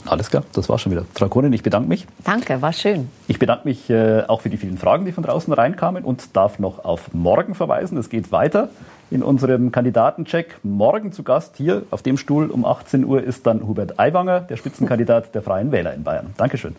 Alles 0.05 0.29
klar, 0.29 0.43
das 0.53 0.69
war 0.69 0.77
schon 0.77 0.91
wieder. 0.91 1.05
Frau 1.13 1.27
Kronin, 1.27 1.53
ich 1.53 1.63
bedanke 1.63 1.87
mich. 1.87 2.05
Danke, 2.23 2.61
war 2.61 2.73
schön. 2.73 3.09
Ich 3.27 3.39
bedanke 3.39 3.67
mich 3.67 3.89
äh, 3.89 4.23
auch 4.27 4.41
für 4.41 4.49
die 4.49 4.57
vielen 4.57 4.77
Fragen, 4.77 5.05
die 5.05 5.11
von 5.11 5.23
draußen 5.23 5.53
reinkamen 5.53 6.03
und 6.03 6.35
darf 6.35 6.59
noch 6.59 6.83
auf 6.83 7.13
morgen 7.13 7.55
verweisen. 7.55 7.97
Es 7.97 8.09
geht 8.09 8.31
weiter 8.31 8.69
in 9.11 9.23
unserem 9.23 9.71
Kandidatencheck. 9.71 10.59
Morgen 10.63 11.11
zu 11.11 11.23
Gast 11.23 11.55
hier 11.57 11.83
auf 11.91 12.01
dem 12.01 12.17
Stuhl 12.17 12.49
um 12.49 12.65
18 12.65 13.05
Uhr 13.05 13.23
ist 13.23 13.47
dann 13.47 13.65
Hubert 13.67 13.99
Aiwanger, 13.99 14.41
der 14.41 14.57
Spitzenkandidat 14.57 15.33
der 15.35 15.41
Freien 15.41 15.71
Wähler 15.71 15.93
in 15.93 16.03
Bayern. 16.03 16.33
Dankeschön. 16.37 16.75